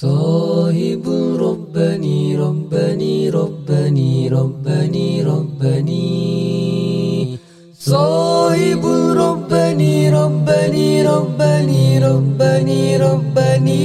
صاحب 0.00 1.04
ربني 1.36 2.32
ربني 2.36 3.28
ربني 3.28 4.28
ربني 4.32 5.08
ربني 5.22 6.08
صاحب 7.76 8.84
ربني 9.20 9.94
ربني 10.08 10.88
ربني 11.04 11.84
ربني 11.98 12.96
ربني 12.96 13.84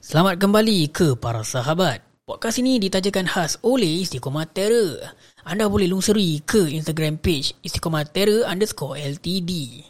Selamat 0.00 0.40
kembali 0.40 0.88
ke 0.88 1.12
para 1.12 1.44
sahabat. 1.44 2.00
Podcast 2.24 2.56
ini 2.56 2.80
ditajakan 2.80 3.28
khas 3.28 3.60
oleh 3.60 4.00
Istiqomah 4.00 4.48
Terror. 4.48 4.96
Anda 5.44 5.68
boleh 5.68 5.92
lungsuri 5.92 6.40
ke 6.40 6.72
Instagram 6.72 7.20
page 7.20 7.52
Istiqomah 7.60 8.08
Terror 8.08 8.48
underscore 8.48 8.96
LTD. 8.96 9.84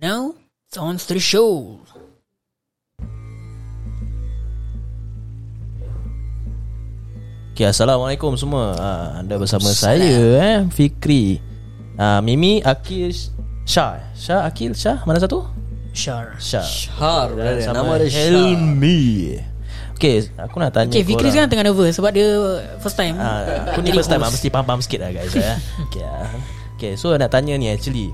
Now, 0.00 0.32
it's 0.64 0.80
on 0.80 0.96
to 0.96 1.12
the 1.12 1.20
show. 1.20 1.84
Okay, 7.55 7.71
Assalamualaikum 7.71 8.35
semua 8.35 8.75
uh, 8.75 9.07
Anda 9.15 9.39
bersama 9.39 9.71
saya 9.71 10.03
eh, 10.35 10.57
Fikri 10.67 11.39
uh, 11.95 12.19
Mimi, 12.19 12.59
Akil, 12.59 13.15
Syah 13.63 14.11
Syah, 14.11 14.43
Akil, 14.43 14.75
Syah 14.75 14.99
Mana 15.07 15.23
satu? 15.23 15.39
Shar. 15.95 16.35
Syah 16.35 16.67
Har 16.99 17.31
Dan 17.31 17.63
Nama 17.63 17.93
dia 18.03 18.11
Syah 18.11 18.23
Helmi 18.27 19.39
Okay, 19.95 20.27
aku 20.35 20.59
nak 20.59 20.75
tanya 20.75 20.91
Okay, 20.91 21.07
Fikri 21.07 21.31
sekarang 21.31 21.47
tengah 21.47 21.71
nervous 21.71 21.95
sebab 21.95 22.11
dia 22.11 22.27
first 22.83 22.99
time. 22.99 23.15
uh, 23.15 23.71
Aku 23.71 23.79
ni 23.79 23.95
first 23.95 24.11
time. 24.11 24.19
Mesti 24.19 24.51
faham-faham 24.51 24.83
sikit 24.83 25.07
lah 25.07 25.15
guys 25.15 25.31
ya. 25.39 25.55
okay, 25.87 26.03
uh. 26.03 26.27
okay, 26.75 26.91
so 26.99 27.15
nak 27.15 27.31
tanya 27.31 27.55
ni 27.55 27.71
actually 27.71 28.11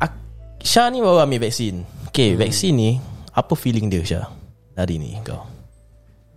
Ak- 0.00 0.16
Syah 0.64 0.88
ni 0.88 1.04
baru 1.04 1.20
ambil 1.20 1.44
vaksin 1.44 1.84
Okay, 2.08 2.32
hmm. 2.32 2.40
vaksin 2.40 2.72
ni 2.72 2.90
Apa 3.36 3.52
feeling 3.52 3.92
dia 3.92 4.00
Syah? 4.00 4.32
Hari 4.72 4.96
ni 4.96 5.20
kau 5.20 5.44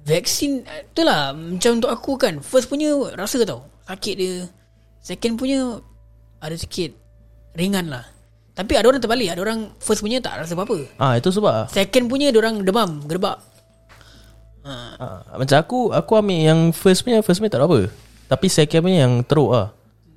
Vaksin, 0.04 0.68
itulah 0.68 1.32
macam 1.32 1.80
untuk 1.80 1.88
aku 1.88 2.20
kan. 2.20 2.44
First 2.44 2.68
punya 2.68 2.92
rasa 3.16 3.40
tau. 3.48 3.64
Sakit 3.88 4.16
dia. 4.20 4.52
Second 5.00 5.40
punya 5.40 5.80
ada 6.44 6.56
sikit 6.60 6.92
ringan 7.56 7.88
lah. 7.88 8.04
Tapi 8.52 8.76
ada 8.76 8.92
orang 8.92 9.00
terbalik. 9.00 9.32
Ada 9.32 9.42
orang 9.42 9.72
first 9.80 10.04
punya 10.04 10.20
tak 10.20 10.44
rasa 10.44 10.54
apa-apa. 10.60 10.84
Ah 11.00 11.16
Itu 11.16 11.32
sebab 11.32 11.72
Second 11.72 12.12
punya 12.12 12.30
dia 12.36 12.40
orang 12.44 12.68
demam, 12.68 13.00
gerbak. 13.08 13.40
Ah, 14.64 15.28
macam 15.36 15.60
aku 15.60 15.80
aku 15.92 16.12
ambil 16.16 16.40
yang 16.40 16.60
first 16.72 17.04
punya 17.04 17.20
first 17.20 17.44
punya 17.44 17.52
tak 17.52 17.64
ada 17.64 17.68
apa. 17.68 17.92
Tapi 18.32 18.48
second 18.48 18.84
punya 18.84 19.08
yang 19.08 19.24
teruk 19.28 19.52
ah. 19.52 19.68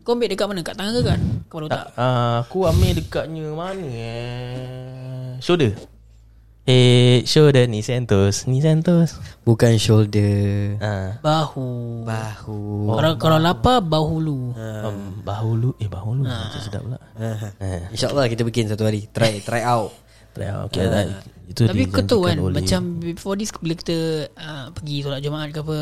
Kau 0.06 0.14
ambil 0.14 0.30
dekat 0.30 0.46
mana? 0.46 0.62
Kat 0.62 0.78
tangan 0.78 0.94
ke 0.94 1.02
kan? 1.02 1.20
Kau 1.50 1.58
tahu 1.62 1.70
tak? 1.70 1.90
Ah, 1.98 2.46
aku 2.46 2.62
ambil 2.62 2.94
dekatnya 2.94 3.50
mana 3.50 3.86
eh? 3.90 5.34
Shoulder. 5.42 5.74
Eh, 6.66 7.22
shoulder 7.22 7.70
ni 7.70 7.78
Santos, 7.78 8.50
ni 8.50 8.58
Santos. 8.58 9.14
Bukan 9.46 9.78
shoulder. 9.78 10.74
Ah, 10.82 11.14
Bahu. 11.22 12.02
Bahu. 12.02 12.90
Kalau 12.90 13.12
kalau 13.22 13.38
lapar 13.38 13.78
bahu 13.78 14.14
lu. 14.18 14.50
um, 14.50 15.22
bahulu 15.22 15.78
eh 15.78 15.86
bahulu 15.86 16.26
macam 16.26 16.58
sedap 16.58 16.82
pula. 16.82 16.98
Eh, 17.62 17.86
InsyaAllah 17.94 18.26
kita 18.26 18.42
bikin 18.42 18.66
satu 18.66 18.82
hari. 18.82 19.06
Try 19.14 19.46
try 19.46 19.62
out. 19.62 19.94
Try 20.34 20.50
out. 20.50 20.66
okay, 20.68 20.84
uh, 20.84 21.22
itu 21.46 21.64
Tapi 21.64 21.86
kau 21.86 22.02
tahu 22.02 22.26
kan 22.26 22.36
oleh- 22.36 22.60
macam 22.60 22.98
before 22.98 23.38
this 23.38 23.54
bila 23.54 23.72
kita 23.72 24.28
uh, 24.34 24.68
pergi 24.74 25.00
solat 25.00 25.22
Jumaat 25.22 25.48
ke 25.54 25.62
apa 25.62 25.78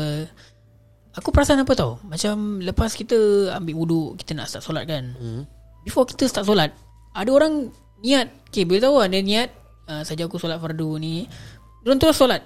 Aku 1.17 1.33
perasan 1.33 1.59
apa 1.59 1.73
tau? 1.75 1.99
Macam 2.05 2.61
lepas 2.63 2.93
kita 2.93 3.17
ambil 3.51 3.75
wuduk 3.75 4.15
Kita 4.15 4.31
nak 4.31 4.47
start 4.47 4.63
solat 4.63 4.87
kan? 4.87 5.11
Hmm. 5.17 5.43
Before 5.83 6.07
kita 6.07 6.29
start 6.29 6.47
solat 6.47 6.71
Ada 7.11 7.33
orang 7.33 7.67
niat 7.99 8.31
Okay 8.47 8.63
boleh 8.63 8.79
tahu 8.79 8.95
ada 9.01 9.19
niat 9.19 9.51
uh, 9.87 10.01
Saja 10.01 10.25
aku 10.25 10.37
solat 10.37 10.57
fardu 10.57 10.97
ni 10.97 11.25
Diorang 11.81 12.01
terus 12.01 12.17
solat. 12.17 12.41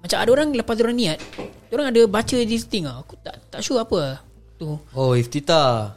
Macam 0.00 0.16
ada 0.16 0.30
orang 0.32 0.50
lepas 0.50 0.74
diorang 0.74 0.96
niat 0.96 1.18
Diorang 1.68 1.90
ada 1.90 2.00
baca 2.06 2.36
this 2.42 2.64
thing 2.64 2.88
lah 2.88 3.02
Aku 3.02 3.14
tak 3.20 3.38
tak 3.48 3.60
sure 3.60 3.78
apa 3.78 3.98
lah 3.98 4.18
tu. 4.60 4.76
Oh 4.92 5.16
iftitah. 5.16 5.96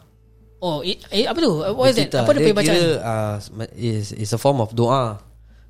Oh 0.63 0.79
eh, 0.79 0.95
eh, 1.11 1.27
apa 1.27 1.35
tu? 1.35 1.59
What 1.75 1.91
is 1.91 1.99
that. 1.99 2.23
Apa 2.23 2.31
dia 2.31 2.47
punya 2.47 2.55
bacaan? 2.55 2.75
kira, 2.79 2.91
uh, 3.03 3.35
is, 3.75 4.15
is 4.15 4.31
a 4.31 4.39
form 4.39 4.63
of 4.63 4.71
doa. 4.71 5.19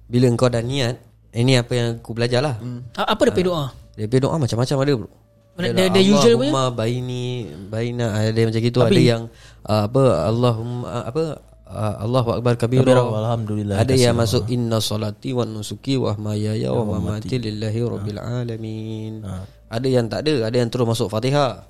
Bila 0.05 0.29
kau 0.37 0.45
dah 0.45 0.61
niat 0.61 1.01
Ini 1.33 1.65
apa 1.65 1.73
yang 1.73 1.87
aku 1.97 2.13
belajar 2.13 2.45
lah. 2.45 2.61
Hmm. 2.61 2.85
Apa 2.93 3.25
dia 3.25 3.33
punya 3.33 3.47
doa? 3.49 3.65
Dia 3.97 4.05
punya 4.05 4.21
doa 4.29 4.35
macam-macam 4.37 4.75
ada 4.77 4.93
bro. 4.93 5.09
The- 5.53 5.73
the- 5.73 5.89
the 5.89 6.01
usual 6.05 6.37
punya? 6.37 6.53
Allahumma 6.53 6.63
baini 6.69 7.25
baina 7.65 8.05
ada 8.13 8.41
macam 8.45 8.61
gitu. 8.61 8.79
Tapi- 8.85 8.93
ada 8.93 9.01
yang 9.01 9.21
uh, 9.65 9.83
apa 9.89 10.03
Allahumma 10.29 10.85
uh, 10.85 11.03
apa 11.09 11.23
uh, 11.73 11.95
Allahu 12.05 12.39
akbar 12.39 12.53
kabira. 12.55 12.93
Alhamdulillah, 13.01 13.81
ada 13.81 13.93
yang 13.97 14.13
masuk 14.13 14.45
inna 14.53 14.77
salati 14.77 15.33
wa 15.33 15.43
nusuki 15.43 15.97
wa 15.97 16.13
mahayaya 16.13 16.69
wa 16.69 16.97
mamati 16.97 17.41
lillahi 17.41 17.81
rabbil 17.81 18.21
alamin. 18.21 19.25
Ada 19.73 19.87
yang 19.89 20.05
tak 20.05 20.29
ada 20.29 20.47
ada 20.47 20.55
yang 20.55 20.69
terus 20.69 20.85
masuk 20.85 21.09
Fatihah. 21.09 21.65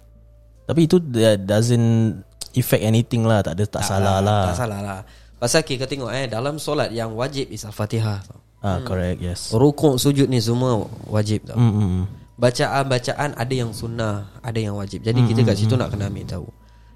Tapi 0.68 0.88
itu 0.88 1.00
doesn't 1.44 2.24
affect 2.56 2.84
anything 2.84 3.24
lah, 3.24 3.44
tak 3.44 3.60
ada 3.60 3.66
tak, 3.68 3.84
salah 3.84 4.20
lah. 4.20 4.52
tak 4.52 4.58
salah 4.60 4.80
lah. 4.80 5.00
Pasal 5.40 5.64
kita 5.64 5.88
tengok 5.88 6.08
eh 6.12 6.28
dalam 6.28 6.56
solat 6.56 6.92
yang 6.96 7.16
wajib 7.20 7.52
is 7.52 7.68
al-Fatihah. 7.68 8.24
Ah, 8.64 8.80
correct, 8.80 9.20
yes. 9.20 9.52
rukuk 9.52 10.00
sujud 10.00 10.32
ni 10.32 10.40
semua 10.40 10.88
wajib 11.12 11.44
tau. 11.44 11.60
Hmm, 11.60 11.76
hmm. 11.76 12.04
Bacaan-bacaan 12.34 13.38
ada 13.38 13.54
yang 13.54 13.70
sunnah 13.76 14.40
Ada 14.40 14.60
yang 14.60 14.76
wajib. 14.80 15.04
Jadi 15.04 15.20
kita 15.28 15.44
kat 15.46 15.56
situ 15.60 15.76
nak 15.76 15.92
kena 15.92 16.08
ambil 16.08 16.26
tahu. 16.26 16.48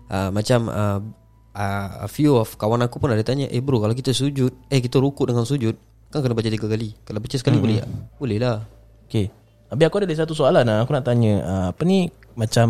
Uh, 0.07 0.29
Macam 0.31 0.59
uh, 0.71 0.99
uh, 1.57 2.05
A 2.05 2.07
few 2.07 2.37
of 2.37 2.53
kawan 2.55 2.85
aku 2.85 3.01
pun 3.01 3.09
ada 3.09 3.25
tanya 3.25 3.49
Eh 3.49 3.57
bro 3.57 3.81
kalau 3.81 3.97
kita 3.97 4.13
sujud 4.13 4.53
Eh 4.69 4.77
kita 4.77 5.01
rukuk 5.01 5.25
dengan 5.25 5.43
sujud 5.43 5.73
Kan 6.07 6.23
kena 6.23 6.31
baca 6.31 6.47
tiga 6.47 6.71
kali. 6.71 6.95
Kalau 7.03 7.19
baca 7.19 7.35
sekali 7.35 7.59
boleh 7.59 7.83
tak? 7.83 7.89
Boleh 8.15 8.37
lah. 8.39 8.63
Okay 9.09 9.27
Habis 9.67 9.85
aku 9.91 9.95
ada 9.99 10.15
satu 10.15 10.31
soalan 10.37 10.63
lah. 10.63 10.85
Aku 10.85 10.95
nak 10.95 11.03
tanya 11.03 11.33
uh, 11.43 11.65
Apa 11.73 11.81
ni 11.83 12.07
Macam 12.37 12.67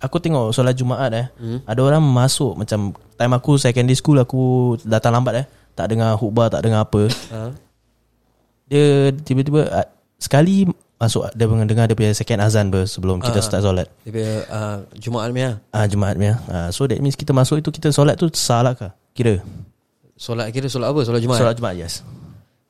Aku 0.00 0.16
tengok 0.16 0.56
solat 0.56 0.72
Jumaat 0.78 1.12
eh. 1.12 1.26
Hmm. 1.36 1.60
Ada 1.68 1.80
orang 1.84 2.00
masuk 2.00 2.56
Macam 2.56 2.96
Time 3.18 3.34
aku 3.36 3.60
secondary 3.60 3.98
school 3.98 4.16
Aku 4.22 4.74
datang 4.86 5.12
lambat 5.12 5.44
eh. 5.44 5.46
Tak 5.76 5.92
dengar 5.92 6.16
khutbah 6.16 6.48
Tak 6.48 6.64
dengar 6.64 6.88
apa. 6.88 7.10
Ha? 7.34 7.52
Dia 8.70 9.12
tiba-tiba 9.12 9.68
uh, 9.68 9.86
Sekali 10.16 10.64
Masuk 11.00 11.32
Dia 11.32 11.48
dengar 11.48 11.88
dia 11.88 11.96
punya 11.96 12.12
second 12.12 12.44
azan 12.44 12.68
ber, 12.68 12.84
Sebelum 12.84 13.24
kita 13.24 13.40
start 13.40 13.64
solat. 13.64 13.88
Dia 14.04 14.12
punya 14.12 14.32
uh, 14.46 14.76
Jumaat 14.94 15.32
ni 15.32 15.40
Ah? 15.72 15.84
Jumaat 15.88 16.20
punya 16.20 16.36
ah, 16.46 16.68
So 16.68 16.84
that 16.84 17.00
means 17.00 17.16
kita 17.16 17.32
masuk 17.32 17.64
itu 17.64 17.72
Kita 17.72 17.88
solat 17.88 18.20
tu 18.20 18.28
salah 18.30 18.76
kah? 18.76 18.92
Kira. 19.16 19.40
Solat 20.14 20.52
kira 20.52 20.68
solat 20.68 20.92
apa? 20.92 21.00
Solat 21.00 21.24
Jumaat? 21.24 21.40
Solat 21.40 21.54
Jumaat 21.56 21.76
yes. 21.80 22.04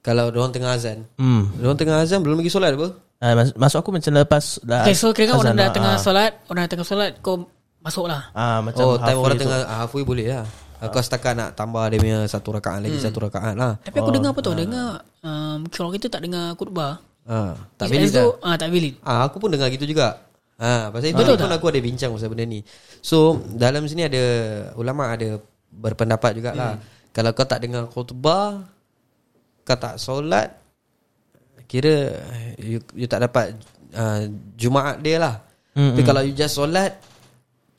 Kalau 0.01 0.31
orang 0.31 0.49
tengah 0.49 0.73
azan. 0.73 1.05
Hmm. 1.19 1.51
Orang 1.59 1.77
tengah 1.77 2.01
azan 2.01 2.23
belum 2.23 2.39
lagi 2.41 2.49
solat 2.49 2.73
apa? 2.73 2.89
ah, 3.21 3.35
mas- 3.35 3.53
Masuk 3.59 3.83
aku 3.83 3.91
macam 3.91 4.15
lepas 4.15 4.63
dah 4.63 4.87
Okay 4.87 4.95
so 4.95 5.11
kira 5.11 5.35
kan 5.35 5.37
orang 5.37 5.59
dah 5.59 5.67
lah, 5.67 5.75
tengah 5.75 5.93
ah. 5.93 6.01
solat 6.01 6.33
Orang 6.47 6.63
dah 6.65 6.71
tengah 6.71 6.87
solat 6.87 7.11
Kau 7.21 7.51
masuk 7.83 8.07
lah 8.07 8.31
Ah 8.33 8.63
macam 8.63 8.81
oh 8.87 8.97
time 8.97 9.19
orang 9.19 9.37
tu. 9.37 9.43
tengah 9.45 9.59
ah, 9.67 9.77
halfway 9.85 10.07
boleh 10.07 10.27
lah. 10.31 10.47
Kau 10.81 11.03
setakat 11.03 11.35
nak 11.35 11.53
tambah 11.53 11.83
dia 11.91 11.99
punya 11.99 12.19
Satu 12.25 12.55
rakaat 12.55 12.81
lagi 12.81 12.97
Satu 12.97 13.19
rakaat 13.21 13.53
lah. 13.53 13.77
Tapi 13.83 13.97
aku 13.99 14.11
dengar 14.15 14.31
apa 14.33 14.41
tau 14.41 14.55
Dengar 14.55 14.89
um, 15.21 15.59
Kalau 15.69 15.91
kita 15.91 16.07
tak 16.09 16.23
dengar 16.25 16.55
khutbah 16.55 17.10
ha, 17.31 17.55
Tak 17.79 17.87
it's 17.87 18.11
valid 18.11 18.13
lah 18.19 18.27
ah, 18.43 18.55
Tak 18.59 18.69
valid 18.75 18.95
Ah, 19.07 19.21
aku 19.31 19.37
pun 19.39 19.55
dengar 19.55 19.71
gitu 19.71 19.87
juga. 19.87 20.27
Ah, 20.61 20.93
pasal 20.93 21.17
itu 21.17 21.23
Betul 21.23 21.41
pun 21.41 21.49
tak? 21.49 21.57
aku 21.57 21.67
ada 21.73 21.81
bincang 21.81 22.11
pasal 22.13 22.29
benda 22.29 22.45
ni. 22.45 22.61
So, 23.01 23.41
dalam 23.57 23.89
sini 23.89 24.05
ada 24.05 24.23
ulama 24.77 25.17
ada 25.17 25.41
berpendapat 25.73 26.37
jugalah. 26.37 26.77
Hmm. 26.77 26.85
Kalau 27.17 27.31
kau 27.33 27.49
tak 27.49 27.65
dengar 27.65 27.89
khutbah, 27.89 28.69
kau 29.65 29.79
tak 29.81 29.97
solat, 29.97 30.53
kira 31.65 32.13
you, 32.61 32.83
you 32.93 33.09
tak 33.09 33.25
dapat 33.25 33.57
uh, 33.97 34.29
Jumaat 34.59 35.01
dia 35.01 35.17
lah. 35.17 35.35
Hmm, 35.73 35.95
tapi 35.95 36.03
kalau 36.03 36.21
you 36.27 36.35
just 36.35 36.59
solat 36.59 36.99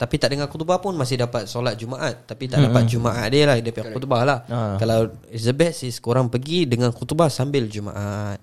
tapi 0.02 0.18
tak 0.18 0.34
dengar 0.34 0.50
khutbah 0.50 0.82
pun 0.82 0.98
masih 0.98 1.14
dapat 1.14 1.46
solat 1.46 1.78
Jumaat 1.78 2.26
tapi 2.26 2.50
tak 2.50 2.66
dapat 2.66 2.90
Jumaat 2.90 3.30
dia 3.30 3.46
lah 3.46 3.54
dia 3.62 3.70
punya 3.70 3.94
khutbah 3.94 4.26
lah. 4.26 4.38
Ah. 4.50 4.74
Kalau 4.74 5.06
it's 5.30 5.46
the 5.46 5.54
best 5.54 5.86
is 5.86 6.02
korang 6.02 6.26
pergi 6.26 6.66
dengan 6.66 6.90
khutbah 6.90 7.30
sambil 7.30 7.70
Jumaat. 7.70 8.42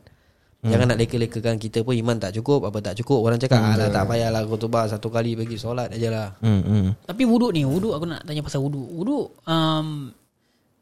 Jangan 0.60 0.92
nak 0.92 1.00
leka-lekakan 1.00 1.56
kita 1.56 1.88
pun 1.88 1.96
iman 1.96 2.20
tak 2.20 2.36
cukup 2.36 2.68
Apa 2.68 2.84
tak 2.84 3.00
cukup 3.00 3.24
Orang 3.24 3.40
cakap 3.40 3.64
Alah 3.64 3.88
tak 3.88 4.04
payahlah 4.12 4.44
khutbah 4.44 4.92
Satu 4.92 5.08
kali 5.08 5.32
pergi 5.32 5.56
solat 5.56 5.88
aja 5.88 6.12
lah 6.12 6.28
Hmm, 6.44 6.60
hmm. 6.60 6.86
Tapi 7.08 7.24
wuduk 7.24 7.56
ni 7.56 7.64
Wuduk 7.64 7.96
aku 7.96 8.04
nak 8.04 8.28
tanya 8.28 8.44
pasal 8.44 8.60
wuduk 8.60 8.84
Wuduk 8.92 9.40
um, 9.48 10.12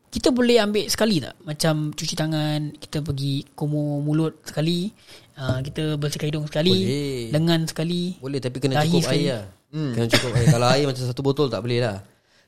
Kita 0.10 0.34
boleh 0.34 0.58
ambil 0.58 0.90
sekali 0.90 1.22
tak 1.22 1.38
Macam 1.46 1.94
cuci 1.94 2.16
tangan 2.18 2.74
Kita 2.74 3.06
pergi 3.06 3.46
Kumur 3.54 4.02
mulut 4.02 4.42
sekali 4.42 4.90
uh, 5.38 5.62
Kita 5.62 5.94
bersihkan 6.02 6.34
hidung 6.34 6.50
sekali 6.50 6.74
Boleh. 6.74 7.22
Lengan 7.38 7.62
sekali 7.70 8.02
Boleh 8.18 8.40
tapi 8.42 8.58
kena 8.58 8.82
cukup 8.82 9.06
sekali. 9.06 9.30
air 9.30 9.38
lah 9.38 9.44
hmm. 9.78 9.92
Kena 9.94 10.06
cukup 10.10 10.32
air 10.34 10.48
Kalau 10.50 10.68
air 10.74 10.86
macam 10.90 11.04
satu 11.06 11.22
botol 11.22 11.54
tak 11.54 11.62
boleh 11.62 11.86
lah 11.86 12.02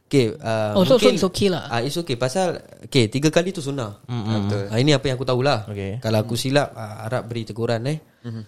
Okay 0.10 0.34
uh, 0.34 0.74
Oh, 0.74 0.82
so- 0.84 0.98
so 0.98 1.06
it's 1.08 1.22
okay 1.24 1.48
lah. 1.48 1.70
uh, 1.70 1.80
It's 1.80 1.94
okay. 1.94 2.18
Pasal 2.18 2.58
Okay 2.84 3.06
tiga 3.08 3.30
kali 3.30 3.54
tu 3.54 3.62
sunnah. 3.62 4.02
Mm-hmm. 4.04 4.74
uh, 4.74 4.76
Ini 4.76 4.98
apa 4.98 5.06
yang 5.06 5.16
aku 5.16 5.24
tahulah. 5.24 5.70
Okay. 5.70 6.02
Kalau 6.02 6.18
aku 6.18 6.34
silap 6.34 6.74
uh, 6.74 7.06
Arab 7.06 7.30
beri 7.30 7.46
teguran 7.46 7.86
eh. 7.86 8.02
Mm-hmm. 8.26 8.44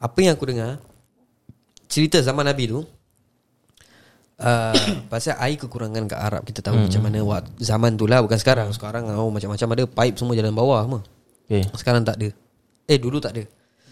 Apa 0.00 0.18
yang 0.18 0.34
aku 0.34 0.44
dengar 0.44 0.82
Cerita 1.86 2.18
zaman 2.18 2.42
Nabi 2.42 2.66
tu 2.66 2.80
uh, 4.38 4.74
Pasal 5.12 5.36
air 5.38 5.56
kekurangan 5.56 6.04
kat 6.06 6.18
Arab 6.18 6.42
Kita 6.42 6.60
tahu 6.60 6.86
macam 6.86 7.00
mana 7.02 7.18
wak- 7.20 7.54
Zaman 7.56 7.94
tu 7.94 8.04
lah 8.04 8.20
Bukan 8.20 8.36
sekarang. 8.36 8.68
Sekarang 8.70 9.06
oh, 9.10 9.28
macam-macam 9.28 9.68
ada 9.70 9.84
Pipe 9.86 10.16
semua 10.16 10.34
jalan 10.34 10.52
bawah 10.52 10.80
semua. 10.82 11.00
Okay. 11.44 11.62
Sekarang 11.74 12.02
tak 12.02 12.16
ada. 12.16 12.28
Eh 12.84 12.98
dulu 12.98 13.18
tak 13.18 13.36
ada. 13.36 13.44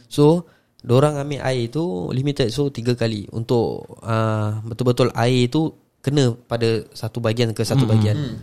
So 0.06 0.46
Diorang 0.78 1.14
ambil 1.16 1.42
air 1.42 1.66
tu 1.68 1.82
Limited 2.08 2.48
So 2.48 2.70
tiga 2.70 2.94
kali 2.94 3.26
Untuk 3.28 3.82
uh, 4.00 4.62
Betul-betul 4.62 5.10
air 5.12 5.46
tu 5.48 5.74
Kena 5.98 6.34
pada 6.46 6.84
Satu 6.92 7.18
bahagian 7.18 7.50
ke 7.50 7.62
satu 7.62 7.84
bahagian 7.84 8.38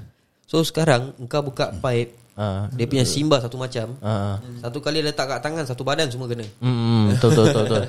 So 0.46 0.62
sekarang 0.62 1.16
Engkau 1.18 1.42
buka 1.42 1.72
pipe 1.72 2.24
Ah, 2.36 2.68
Dia 2.75 2.84
punya 2.84 3.07
simbah 3.07 3.40
satu 3.40 3.56
macam 3.56 3.96
ah, 4.04 4.36
ah. 4.36 4.60
Satu 4.60 4.84
kali 4.84 5.00
letak 5.00 5.24
kat 5.25 5.40
tangan 5.40 5.63
Satu 5.63 5.88
badan 5.88 6.12
semua 6.12 6.28
kena 6.28 6.44
Hmm, 6.60 7.16
betul, 7.16 7.31
betul, 7.31 7.44
betul, 7.48 7.63
betul. 7.63 7.84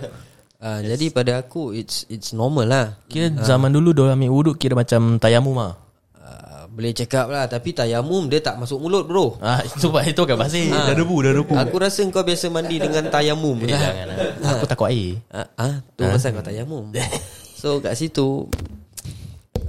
uh, 0.63 0.81
Jadi 0.95 1.07
pada 1.11 1.43
aku 1.43 1.75
It's 1.75 2.07
it's 2.07 2.31
normal 2.31 2.71
lah 2.71 2.87
Kira 3.11 3.35
zaman 3.43 3.75
dulu 3.75 3.91
Diorang 3.91 4.15
ambil 4.15 4.31
wuduk 4.31 4.55
Kira 4.55 4.79
macam 4.79 5.19
tayamum 5.19 5.59
lah 5.59 5.75
uh, 6.23 6.63
Boleh 6.71 6.95
cakap 6.95 7.27
lah 7.27 7.51
Tapi 7.51 7.75
tayamum 7.75 8.31
Dia 8.31 8.39
tak 8.39 8.63
masuk 8.63 8.79
mulut 8.79 9.11
bro 9.11 9.35
Ah, 9.43 9.59
itu 9.67 9.91
itu 9.91 10.23
kan 10.23 10.37
pasir. 10.39 10.71
Dah 10.71 10.95
debu, 10.95 11.17
dah 11.27 11.33
debu. 11.35 11.51
Aku 11.67 11.77
rasa 11.83 12.07
kau 12.07 12.23
biasa 12.23 12.47
mandi 12.47 12.79
dengan 12.79 13.03
tayamum 13.11 13.59
Eh, 13.67 13.75
lah. 13.75 13.83
jangan 13.83 14.07
lah. 14.15 14.17
Aku 14.55 14.65
takut 14.71 14.87
air. 14.87 15.19
Ah, 15.35 15.51
ah 15.59 15.75
tu 15.99 16.07
pasal 16.07 16.39
kau 16.39 16.47
tayamum. 16.47 16.95
so 17.59 17.83
kat 17.83 17.99
situ 17.99 18.47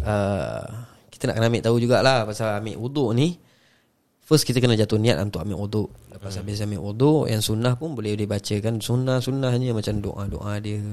uh, 0.07 0.63
kita 1.11 1.27
nak 1.27 1.35
kena 1.41 1.47
ambil 1.51 1.63
tahu 1.65 1.77
jugalah 1.83 2.23
pasal 2.23 2.63
ambil 2.63 2.77
wuduk 2.79 3.11
ni. 3.17 3.35
First 4.27 4.43
kita 4.43 4.59
kena 4.59 4.75
jatuh 4.75 4.99
niat 4.99 5.17
untuk 5.23 5.39
ambil 5.39 5.55
wuduk. 5.55 5.89
Lepas 6.11 6.35
habis 6.35 6.59
ambil 6.59 6.83
wuduk 6.83 7.31
yang 7.31 7.39
sunnah 7.39 7.79
pun 7.79 7.95
boleh 7.95 8.13
dibacakan 8.19 8.83
sunnah-sunnahnya 8.83 9.71
macam 9.71 10.03
doa-doa 10.03 10.59
dia. 10.59 10.83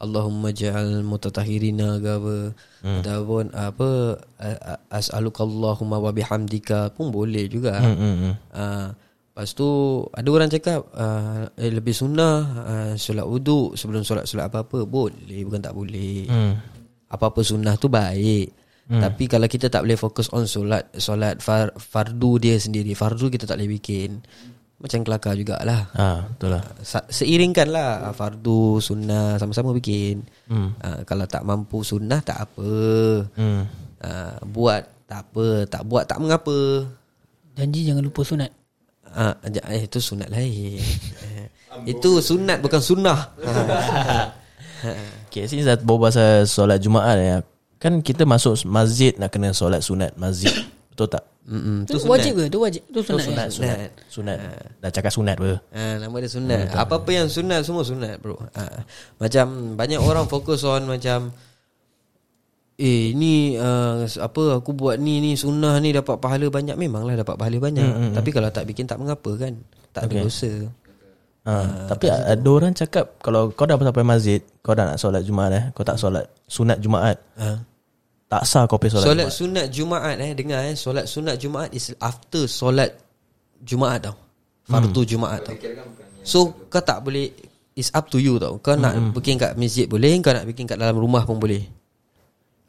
Allahumma 0.00 0.50
ja'al 0.50 1.04
mutatahirina 1.04 2.00
ke 2.00 2.08
apa 2.08 2.36
hmm. 2.82 2.96
ataupun 3.04 3.44
apa 3.52 3.88
as'alukallahumma 4.88 6.00
wa 6.00 6.10
bihamdika 6.10 6.96
pun 6.96 7.12
boleh 7.12 7.46
juga. 7.46 7.78
Hmm, 7.78 7.96
hmm, 7.96 8.16
hmm. 8.16 8.34
Uh, 8.48 8.86
lepas 9.32 9.48
tu 9.52 9.68
ada 10.16 10.28
orang 10.32 10.48
cakap 10.48 10.88
uh, 10.96 11.46
eh, 11.56 11.68
lebih 11.68 11.92
sunnah 11.92 12.36
uh, 12.64 12.92
solat 12.96 13.28
wuduk 13.28 13.76
sebelum 13.76 14.04
solat-solat 14.04 14.48
apa-apa 14.48 14.88
boleh 14.88 15.40
bukan 15.44 15.60
tak 15.60 15.76
boleh. 15.76 16.26
Hmm. 16.26 16.52
Apa-apa 17.12 17.40
sunnah 17.44 17.76
tu 17.76 17.86
baik. 17.92 18.59
Hmm. 18.90 18.98
Tapi 18.98 19.24
kalau 19.24 19.46
kita 19.46 19.70
tak 19.70 19.86
boleh 19.86 19.94
fokus 19.94 20.26
on 20.30 20.44
solat 20.44 20.90
solat 20.92 21.38
far, 21.38 21.70
fardu 21.72 22.36
dia 22.36 22.58
sendiri, 22.58 22.90
fardu 22.92 23.30
kita 23.30 23.46
tak 23.46 23.56
boleh 23.56 23.78
bikin. 23.78 24.18
Macam 24.76 25.04
kelakar 25.04 25.36
jugalah. 25.36 25.92
Ah, 25.92 26.24
betul 26.26 26.56
lah. 26.56 26.64
Sa- 26.80 27.04
Seiringkan 27.06 27.68
lah 27.68 28.00
ah, 28.00 28.14
Fardu, 28.16 28.80
sunnah 28.80 29.36
Sama-sama 29.36 29.70
bikin 29.70 30.24
Hmm. 30.48 30.72
uh, 30.74 31.04
Kalau 31.04 31.28
tak 31.28 31.44
mampu 31.44 31.84
sunnah 31.84 32.16
Tak 32.18 32.48
apa 32.48 32.72
Hmm. 33.36 33.68
uh, 34.00 34.40
Buat 34.48 34.88
Tak 35.04 35.20
apa 35.28 35.68
Tak 35.68 35.84
buat 35.84 36.08
tak 36.08 36.16
mengapa 36.16 36.88
Janji 37.52 37.84
jangan 37.84 38.00
lupa 38.00 38.24
sunat 38.24 38.48
Ah, 39.04 39.36
uh, 39.36 39.68
eh, 39.68 39.84
itu 39.84 40.00
sunat 40.00 40.32
lain. 40.32 40.80
itu 41.82 42.10
sunat 42.18 42.62
bukan 42.62 42.80
sunnah. 42.80 43.34
Okay, 45.28 45.44
sini 45.44 45.60
saya 45.60 45.76
bawa 45.76 46.08
pasal 46.08 46.46
solat 46.46 46.80
Jumaat 46.80 47.16
ya. 47.16 47.36
Kan 47.80 48.04
kita 48.04 48.28
masuk 48.28 48.60
masjid 48.68 49.16
nak 49.16 49.32
kena 49.32 49.56
solat 49.56 49.80
sunat 49.80 50.12
masjid. 50.20 50.52
Betul 50.92 51.08
tak? 51.08 51.24
Mm-mm, 51.50 51.88
Tu 51.88 51.96
wajib 52.04 52.32
ke? 52.36 52.44
Tu 52.52 52.58
wajib 52.60 52.82
Tu 52.92 53.00
sunat, 53.00 53.24
sunat, 53.24 53.46
ke? 53.48 53.54
sunat, 53.56 53.78
sunat. 54.12 54.38
Dah 54.84 54.90
cakap 54.92 55.10
sunat 55.10 55.34
apa? 55.40 55.58
Ah, 55.72 55.96
nama 55.96 56.16
dia 56.20 56.30
sunat. 56.30 56.76
Apa-apa 56.76 57.10
yang 57.10 57.26
sunat 57.26 57.64
semua 57.64 57.82
sunat, 57.82 58.20
bro. 58.20 58.36
Ah, 58.52 58.84
macam 59.16 59.74
banyak 59.74 59.98
orang 59.98 60.28
fokus 60.28 60.62
on 60.62 60.84
macam 60.84 61.32
eh 62.80 63.12
ni 63.12 63.60
uh, 63.60 64.08
apa 64.08 64.42
aku 64.56 64.72
buat 64.72 64.96
ni 64.96 65.20
ni 65.20 65.36
sunnah 65.36 65.76
ni 65.84 65.92
dapat 65.92 66.16
pahala 66.16 66.48
banyak 66.48 66.76
memanglah 66.76 67.16
dapat 67.16 67.34
pahala 67.34 67.56
banyak. 67.60 67.88
Mm-hmm. 67.88 68.14
Tapi 68.16 68.30
kalau 68.32 68.48
tak 68.52 68.64
bikin 68.68 68.84
tak 68.84 69.00
mengapa 69.00 69.30
kan? 69.40 69.56
Tak 69.96 70.06
ada 70.06 70.14
dosa. 70.20 70.52
Ha, 71.40 71.88
tapi 71.88 72.12
ada 72.12 72.48
orang 72.52 72.76
cakap 72.76 73.16
kalau 73.24 73.48
kau 73.56 73.64
dah 73.64 73.80
sampai 73.80 74.04
masjid, 74.04 74.40
kau 74.60 74.76
dah 74.76 74.92
nak 74.92 75.00
solat 75.00 75.24
Jumaat 75.24 75.52
eh, 75.56 75.64
kau 75.72 75.82
tak 75.82 75.96
solat 75.96 76.28
sunat 76.44 76.76
Jumaat. 76.84 77.16
Ha. 77.40 77.69
Tak 78.30 78.46
sah 78.46 78.62
kau 78.70 78.78
pergi 78.78 78.94
solat, 78.94 79.04
Solat 79.04 79.26
Jumaat. 79.26 79.34
sunat 79.34 79.66
Jumaat 79.74 80.14
eh 80.22 80.32
dengar 80.38 80.62
eh 80.62 80.78
solat 80.78 81.10
sunat 81.10 81.34
Jumaat 81.34 81.74
is 81.74 81.90
after 81.98 82.46
solat 82.46 82.94
Jumaat 83.58 84.06
tau. 84.06 84.14
Fardu 84.62 85.02
Jumaat 85.02 85.42
tau. 85.42 85.58
So 86.22 86.54
kau 86.70 86.78
tak 86.78 87.02
boleh 87.02 87.34
is 87.74 87.90
up 87.90 88.06
to 88.06 88.22
you 88.22 88.38
tau. 88.38 88.54
Kau 88.62 88.78
nak 88.78 88.94
bikin 89.10 89.34
kat 89.34 89.58
masjid 89.58 89.90
boleh, 89.90 90.14
kau 90.22 90.30
nak 90.30 90.46
bikin 90.46 90.62
kat 90.62 90.78
dalam 90.78 90.94
rumah 90.94 91.26
pun 91.26 91.42
boleh. 91.42 91.66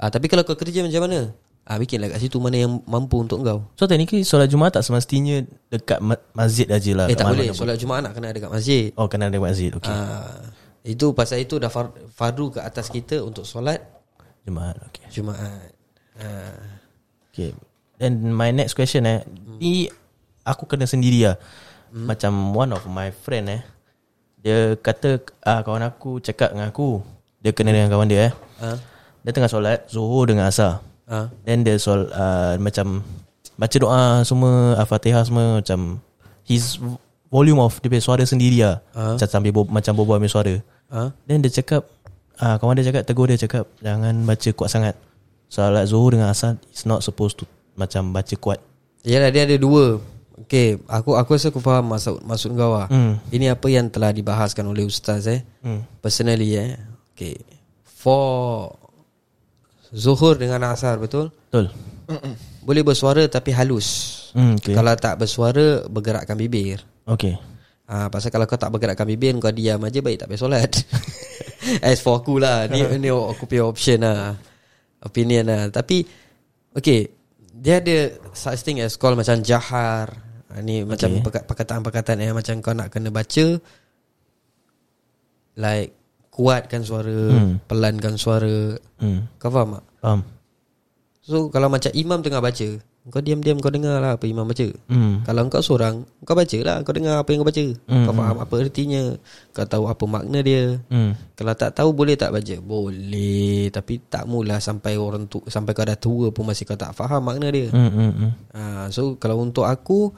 Ah 0.01 0.09
tapi 0.09 0.25
kalau 0.25 0.41
kau 0.41 0.57
kerja 0.57 0.81
macam 0.81 1.05
mana? 1.05 1.29
Ah 1.61 1.77
bikinlah 1.77 2.09
kat 2.09 2.25
situ 2.25 2.41
mana 2.41 2.57
yang 2.57 2.81
mampu 2.89 3.21
untuk 3.21 3.45
kau. 3.45 3.61
So 3.77 3.85
technically 3.85 4.25
solat 4.25 4.49
Jumaat 4.49 4.73
tak 4.73 4.81
semestinya 4.81 5.45
dekat 5.69 6.01
ma- 6.01 6.17
masjid 6.33 6.65
aja 6.73 6.91
lah. 6.97 7.05
eh 7.05 7.13
kat 7.13 7.21
tak 7.21 7.37
boleh. 7.37 7.53
Solat 7.53 7.77
Jumaat 7.77 8.01
nak 8.01 8.17
kena 8.17 8.33
ada 8.33 8.39
kat 8.41 8.49
masjid. 8.49 8.89
Oh 8.97 9.05
kena 9.05 9.29
ada 9.29 9.37
masjid. 9.37 9.69
Okay. 9.77 9.93
Ah 9.93 10.41
itu 10.81 11.13
pasal 11.13 11.45
itu 11.45 11.61
dah 11.61 11.69
far, 11.69 11.93
fardu 12.09 12.57
ke 12.57 12.59
atas 12.65 12.89
kita 12.89 13.21
untuk 13.21 13.45
solat 13.45 14.00
Jumaat. 14.43 14.75
Okay. 14.89 15.05
Jumaat. 15.09 15.69
Ah 16.17 16.57
Okay. 17.31 17.55
Then 17.95 18.29
my 18.29 18.49
next 18.49 18.73
question 18.73 19.05
eh, 19.05 19.21
ni 19.55 19.87
aku 20.41 20.65
kena 20.65 20.83
sendiri 20.83 21.23
lah. 21.23 21.37
Macam 21.89 22.31
one 22.51 22.71
of 22.71 22.83
my 22.85 23.11
friend 23.13 23.45
eh, 23.47 23.61
dia 24.37 24.73
kata 24.75 25.21
ah 25.39 25.61
kawan 25.61 25.85
aku 25.85 26.17
cakap 26.17 26.51
dengan 26.51 26.67
aku, 26.67 26.99
dia 27.39 27.51
kena 27.51 27.69
dengan 27.69 27.87
kawan 27.89 28.07
dia 28.07 28.27
eh. 28.27 28.33
ah 28.59 28.77
Dia 29.21 29.31
tengah 29.31 29.47
solat 29.47 29.85
Zuhur 29.85 30.25
dengan 30.25 30.49
Asar 30.49 30.81
ah 31.05 31.29
Then 31.43 31.61
dia 31.61 31.77
sol 31.77 32.09
uh, 32.09 32.57
Macam 32.57 33.05
Baca 33.53 33.77
doa 33.77 34.01
semua 34.21 34.73
Al-Fatihah 34.75 35.21
semua 35.21 35.61
Macam 35.61 36.01
His 36.41 36.81
volume 37.27 37.61
of 37.61 37.77
Dia 37.77 38.01
suara 38.01 38.25
sendiri 38.25 38.59
lah 38.59 38.81
Ah. 38.91 39.13
Macam 39.13 39.29
sambil 39.29 39.53
bo- 39.53 39.69
Macam 39.69 39.93
berbual 39.93 40.17
punya 40.17 40.25
suara 40.27 40.53
ah 40.89 41.13
Then 41.23 41.45
dia 41.45 41.53
cakap 41.53 41.85
uh, 42.39 42.55
Kawan 42.55 42.79
dia 42.79 42.87
cakap 42.87 43.03
Tegur 43.03 43.27
dia 43.27 43.39
cakap 43.39 43.67
Jangan 43.83 44.23
baca 44.23 44.49
kuat 44.55 44.69
sangat. 44.71 44.95
Salat 45.51 45.91
Zuhur 45.91 46.15
dengan 46.15 46.31
Asar 46.31 46.55
It's 46.71 46.87
not 46.87 47.03
supposed 47.03 47.41
to 47.41 47.45
Macam 47.75 48.15
baca 48.15 48.35
kuat. 48.39 48.59
Yalah 49.03 49.33
dia 49.33 49.43
ada 49.49 49.57
dua. 49.57 49.99
Okay 50.47 50.79
Aku 50.87 51.17
aku 51.17 51.35
rasa 51.35 51.49
aku 51.49 51.59
faham 51.59 51.91
maksud, 51.91 52.21
maksud 52.23 52.55
kau 52.55 52.77
lah 52.77 52.87
Hmm. 52.87 53.19
Ini 53.33 53.51
apa 53.57 53.67
yang 53.67 53.91
telah 53.91 54.15
dibahaskan 54.15 54.63
oleh 54.69 54.87
Ustaz 54.87 55.27
eh? 55.27 55.43
Hmm. 55.65 55.83
Personally 55.99 56.55
eh? 56.55 56.79
Okay. 57.11 57.35
For 57.83 58.71
Zuhur 59.91 60.39
dengan 60.39 60.63
Asar 60.71 60.95
betul? 61.03 61.35
Betul. 61.51 61.67
Boleh 62.67 62.85
bersuara 62.85 63.27
tapi 63.27 63.51
halus. 63.51 64.19
Hmm, 64.31 64.55
okay. 64.55 64.71
Kalau 64.71 64.93
tak 64.95 65.19
bersuara 65.19 65.83
Bergerakkan 65.89 66.39
bibir. 66.39 66.79
Okay. 67.03 67.35
Ah, 67.91 68.07
pasal 68.07 68.31
kalau 68.31 68.47
kau 68.47 68.55
tak 68.55 68.71
bergerakkan 68.71 69.03
bibir 69.03 69.35
Kau 69.35 69.51
diam 69.51 69.83
aja 69.83 69.99
baik 69.99 70.23
tak 70.23 70.31
payah 70.31 70.39
solat 70.39 70.71
As 71.85 71.99
for 71.99 72.17
aku 72.17 72.37
lah 72.37 72.65
Ni, 72.65 72.81
ni 73.01 73.09
aku 73.09 73.45
punya 73.45 73.63
option 73.63 74.01
lah 74.01 74.33
Opinion 74.99 75.45
lah 75.45 75.63
Tapi 75.67 76.01
Okay 76.71 77.09
Dia 77.51 77.77
ada 77.77 77.97
such 78.31 78.61
thing 78.61 78.79
as 78.79 78.95
call 78.95 79.13
macam 79.13 79.41
jahar 79.41 80.09
Ah, 80.47 80.59
Ni 80.59 80.83
macam 80.83 81.21
perka- 81.21 81.45
perkataan-perkataan 81.45 82.19
yang 82.19 82.33
Macam 82.33 82.59
kau 82.59 82.71
nak 82.71 82.89
kena 82.89 83.07
baca 83.07 83.45
Like 85.55 85.91
Kuatkan 86.27 86.81
suara 86.81 87.19
Hmm. 87.27 87.59
Pelankan 87.61 88.15
suara 88.15 88.75
hmm. 88.97 89.35
Kau 89.35 89.49
faham 89.49 89.75
tak? 89.75 89.85
Faham 89.99 90.19
So 91.21 91.47
kalau 91.47 91.67
macam 91.67 91.91
imam 91.91 92.19
tengah 92.19 92.39
baca 92.39 92.67
Kau 93.01 93.17
diam-diam 93.17 93.57
kau 93.57 93.73
dengar 93.73 93.97
lah 93.97 94.13
Apa 94.13 94.29
imam 94.29 94.45
baca 94.45 94.61
hmm. 94.61 95.25
kalau 95.25 95.49
kau 95.49 95.57
seorang 95.57 96.05
Kau 96.21 96.37
baca 96.37 96.53
lah 96.61 96.85
Kau 96.85 96.93
dengar 96.93 97.17
apa 97.17 97.33
yang 97.33 97.41
kau 97.41 97.49
baca 97.49 97.65
Hmm, 97.89 98.05
Kau 98.05 98.13
faham 98.13 98.37
apa 98.37 98.53
artinya 98.61 99.03
Kau 99.49 99.65
tahu 99.65 99.83
apa 99.89 100.03
makna 100.05 100.45
dia 100.45 100.77
Hmm. 100.85 101.17
Kalau 101.33 101.53
tak 101.57 101.73
tahu 101.73 101.97
boleh 101.97 102.13
tak 102.13 102.29
baca 102.29 102.55
Boleh 102.61 103.73
Tapi 103.73 104.05
tak 104.05 104.29
mula 104.29 104.61
sampai 104.61 105.01
orang 105.01 105.25
tu 105.25 105.41
Sampai 105.49 105.73
kau 105.73 105.81
dah 105.81 105.97
tua 105.97 106.29
pun 106.29 106.45
Masih 106.45 106.69
kau 106.69 106.77
tak 106.77 106.93
faham 106.93 107.25
makna 107.25 107.49
dia 107.49 107.73
Hmm. 107.73 107.89
Hmm. 107.89 108.13
Hmm. 108.13 108.31
ha, 108.53 108.61
So 108.93 109.17
kalau 109.17 109.41
untuk 109.41 109.65
aku 109.65 110.13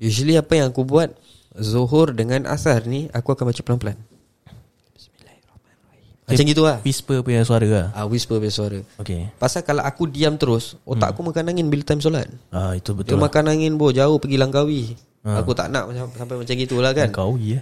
Usually 0.00 0.40
apa 0.40 0.56
yang 0.56 0.72
aku 0.72 0.88
buat 0.88 1.12
Zuhur 1.52 2.16
dengan 2.16 2.48
asar 2.48 2.88
ni 2.88 3.12
Aku 3.12 3.36
akan 3.36 3.52
baca 3.52 3.60
pelan-pelan 3.60 4.00
Macam 6.24 6.44
gitu 6.48 6.62
lah 6.64 6.80
Whisper 6.80 7.20
punya 7.20 7.44
suara 7.44 7.68
lah. 7.68 7.86
Ah, 7.92 8.08
Whisper 8.08 8.40
punya 8.40 8.48
suara. 8.48 8.80
Okay. 8.96 9.28
Pasal 9.36 9.60
kalau 9.60 9.84
aku 9.84 10.08
diam 10.08 10.40
terus 10.40 10.80
Otak 10.88 11.12
aku 11.12 11.20
makan 11.20 11.52
angin 11.52 11.68
bila 11.68 11.84
time 11.84 12.00
solat. 12.00 12.32
Ah, 12.48 12.72
Itu 12.72 12.96
Dia 12.96 12.98
betul 13.04 13.16
lah. 13.20 13.28
makan 13.28 13.44
angin 13.52 13.76
bo 13.76 13.92
Jauh 13.92 14.16
pergi 14.16 14.40
Langkawi. 14.40 14.96
Aku 15.24 15.52
tak 15.52 15.68
nak 15.68 15.92
macam, 15.92 16.08
Sampai 16.16 16.36
macam 16.40 16.54
gitulah 16.56 16.92
kan. 16.96 17.08
Kau 17.12 17.36
ya 17.36 17.60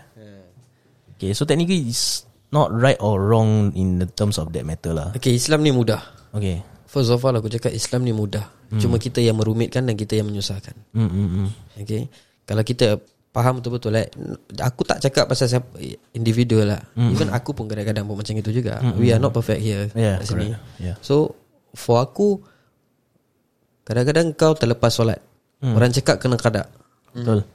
Okay 1.19 1.35
so 1.35 1.43
technically 1.43 1.91
It's 1.91 2.23
not 2.55 2.71
right 2.71 2.99
or 3.03 3.19
wrong 3.19 3.75
In 3.75 3.99
the 3.99 4.07
terms 4.07 4.39
of 4.39 4.55
that 4.55 4.63
matter 4.63 4.95
lah. 4.95 5.11
Okay 5.19 5.35
Islam 5.35 5.67
ni 5.67 5.75
mudah. 5.75 6.03
Okay. 6.31 6.63
First 6.87 7.11
of 7.11 7.19
all 7.27 7.35
aku 7.35 7.51
cakap 7.51 7.75
Islam 7.75 8.07
ni 8.07 8.15
mudah. 8.15 8.47
Cuma 8.79 8.97
kita 8.97 9.19
yang 9.19 9.37
merumitkan 9.37 9.85
Dan 9.85 9.99
kita 9.99 10.17
yang 10.17 10.31
menyusahkan. 10.31 10.73
Hmm, 10.95 11.11
hmm, 11.11 11.29
hmm. 11.29 11.49
Okay? 11.83 12.07
Kalau 12.47 12.63
kita 12.63 12.99
Faham 13.33 13.59
betul-betul 13.59 13.97
eh, 13.97 14.13
Aku 14.61 14.85
tak 14.85 15.01
cakap 15.01 15.25
pasal 15.25 15.49
siapa, 15.49 15.73
Individual 16.13 16.77
lah 16.77 16.83
Even 17.01 17.33
aku 17.33 17.57
pun 17.57 17.65
kadang-kadang 17.65 18.05
pun 18.05 18.21
macam 18.21 18.37
itu 18.37 18.53
juga 18.53 18.85
We 19.01 19.09
are 19.09 19.17
not 19.17 19.33
perfect 19.33 19.65
here 19.65 19.89
Yeah, 19.97 20.21
kat 20.21 20.29
sini. 20.29 20.53
correct. 20.53 20.77
Yeah. 20.77 20.97
So 21.01 21.33
For 21.73 22.05
aku 22.05 22.45
Kadang-kadang 23.89 24.37
kau 24.37 24.53
terlepas 24.53 24.93
solat 24.93 25.25
Orang 25.65 25.97
cakap 25.97 26.21
kena 26.21 26.37
kadak 26.37 26.69
Betul 27.17 27.49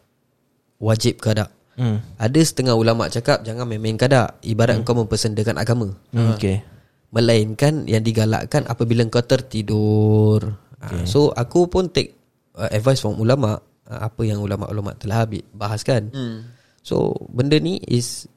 wajib 0.81 1.21
kadak. 1.21 1.49
Hmm. 1.77 2.01
Ada 2.17 2.41
setengah 2.41 2.73
ulama 2.73 3.05
cakap 3.05 3.45
jangan 3.45 3.69
main-main 3.69 3.97
kadak. 3.97 4.41
Ibarat 4.41 4.81
kau 4.81 4.97
mempersendakan 4.97 5.61
agama. 5.61 5.93
Hmm. 6.09 6.33
Okay. 6.37 6.65
Melainkan 7.13 7.85
yang 7.85 8.01
digalakkan 8.01 8.65
apabila 8.65 9.05
kau 9.09 9.21
tertidur. 9.21 10.57
Okay. 10.77 11.05
So 11.05 11.33
aku 11.33 11.69
pun 11.69 11.89
take 11.93 12.17
uh, 12.57 12.69
advice 12.69 13.01
from 13.01 13.17
ulama 13.21 13.61
apa 13.87 14.21
yang 14.27 14.43
ulama-ulama 14.43 14.91
telah 14.99 15.23
habis 15.23 15.43
bahaskan. 15.55 16.11
Hmm. 16.11 16.51
So 16.83 17.15
benda 17.31 17.55
ni 17.59 17.79
is 17.87 18.27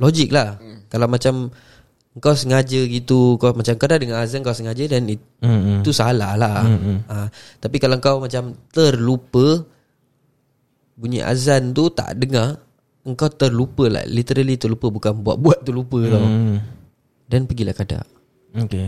logik 0.00 0.32
lah. 0.32 0.56
Hmm. 0.56 0.88
Kalau 0.88 1.06
macam 1.06 1.52
kau 2.14 2.30
sengaja 2.30 2.78
gitu 2.86 3.34
kau 3.42 3.50
macam 3.50 3.74
kau 3.74 3.90
dah 3.90 3.98
dengar 3.98 4.22
azan 4.22 4.46
kau 4.46 4.54
sengaja 4.54 4.86
dan 4.86 5.10
it, 5.10 5.20
Hmm. 5.42 5.82
itu 5.84 5.90
salah 5.92 6.38
lah. 6.38 6.64
Hmm. 6.64 7.04
Uh, 7.04 7.28
tapi 7.60 7.76
kalau 7.76 8.00
kau 8.00 8.22
macam 8.22 8.54
terlupa 8.72 9.60
bunyi 10.94 11.20
azan 11.20 11.74
tu 11.74 11.90
tak 11.90 12.14
dengar 12.16 12.54
engkau 13.04 13.28
terlupa 13.28 13.90
lah 13.90 14.06
literally 14.06 14.56
terlupa 14.56 14.88
bukan 14.88 15.20
buat-buat 15.20 15.66
terlupa 15.66 16.00
hmm. 16.00 16.10
tau. 16.10 16.24
Hmm. 16.24 16.56
Dan 17.24 17.40
pergilah 17.50 17.74
kadak. 17.76 18.06
Okay. 18.54 18.86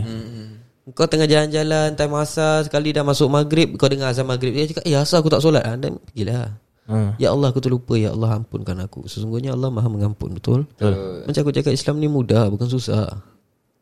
Kau 0.95 1.03
tengah 1.03 1.27
jalan-jalan 1.27 1.99
Time 1.99 2.15
asar 2.15 2.63
Sekali 2.63 2.95
dah 2.95 3.03
masuk 3.03 3.27
maghrib 3.27 3.75
Kau 3.75 3.91
dengar 3.91 4.15
azan 4.15 4.23
maghrib 4.23 4.55
Dia 4.55 4.71
cakap 4.71 4.83
Eh 4.87 4.95
asar 4.95 5.19
aku 5.19 5.27
tak 5.27 5.43
solat. 5.43 5.63
Ah, 5.67 5.75
Dan 5.75 5.99
pergilah. 5.99 6.55
Hmm. 6.87 7.11
Ya 7.19 7.35
Allah 7.35 7.51
aku 7.51 7.59
terlupa. 7.59 7.99
Ya 7.99 8.15
Allah 8.15 8.39
ampunkan 8.39 8.79
aku. 8.79 9.11
Sesungguhnya 9.11 9.51
Allah 9.51 9.67
maha 9.67 9.91
mengampun 9.91 10.31
Betul? 10.31 10.63
Betul. 10.79 11.27
Macam 11.27 11.39
aku 11.43 11.51
cakap 11.51 11.75
Islam 11.75 11.99
ni 11.99 12.07
mudah 12.07 12.47
Bukan 12.47 12.71
susah. 12.71 13.19